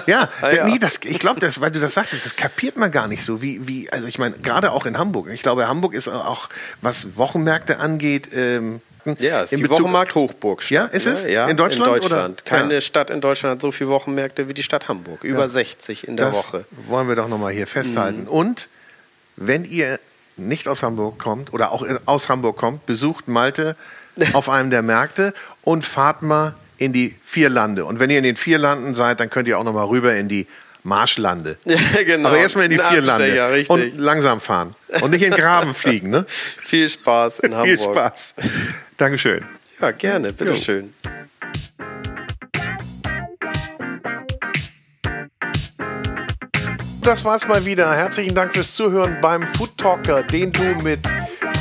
[0.06, 0.66] Ja, ah, ja.
[0.66, 3.42] Nee, das, ich glaube, weil du das sagtest, das kapiert man gar nicht so.
[3.42, 5.28] Wie, wie, also ich meine, gerade auch in Hamburg.
[5.30, 6.48] Ich glaube, Hamburg ist auch,
[6.80, 8.80] was Wochenmärkte angeht, ähm,
[9.18, 10.68] ja, ist in die Bezug Wochenmarkt Hochburg.
[10.70, 11.24] Ja, ist es?
[11.24, 11.94] Ja, in Deutschland?
[11.94, 12.42] In Deutschland.
[12.42, 12.58] Oder?
[12.58, 12.80] Keine ja.
[12.80, 15.22] Stadt in Deutschland hat so viele Wochenmärkte wie die Stadt Hamburg.
[15.22, 15.48] Über ja.
[15.48, 16.64] 60 in der das Woche.
[16.88, 18.22] Wollen wir doch nochmal hier festhalten.
[18.22, 18.28] Mhm.
[18.28, 18.68] Und
[19.36, 20.00] wenn ihr
[20.36, 23.76] nicht aus Hamburg kommt oder auch aus Hamburg kommt, besucht Malte
[24.32, 27.84] auf einem der Märkte und fahrt mal in die vier Lande.
[27.84, 30.14] Und wenn ihr in den vier Landen seid, dann könnt ihr auch noch mal rüber
[30.14, 30.46] in die
[30.86, 31.58] Marschlande.
[31.64, 32.28] Ja, genau.
[32.28, 33.50] Aber erstmal in die vier Lande.
[33.50, 33.70] Richtig.
[33.70, 34.74] Und langsam fahren.
[35.00, 36.10] Und nicht in den Graben fliegen.
[36.10, 36.24] Ne?
[36.28, 37.78] Viel Spaß in Hamburg.
[37.78, 38.34] Viel Spaß.
[38.96, 39.44] Dankeschön.
[39.80, 40.32] Ja, gerne.
[40.32, 40.94] Bitteschön.
[47.02, 47.92] Das war's mal wieder.
[47.94, 51.00] Herzlichen Dank fürs Zuhören beim Food Talker, den du mit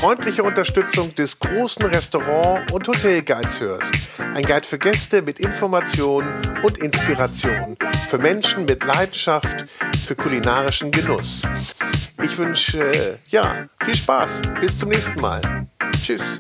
[0.05, 3.91] freundlicher Unterstützung des großen Restaurant- und Hotelguides hörst.
[4.35, 7.75] Ein Guide für Gäste mit Informationen und Inspiration.
[8.07, 9.65] Für Menschen mit Leidenschaft
[10.05, 11.41] für kulinarischen Genuss.
[12.21, 14.43] Ich wünsche, äh, ja, viel Spaß.
[14.59, 15.65] Bis zum nächsten Mal.
[15.99, 16.39] Tschüss.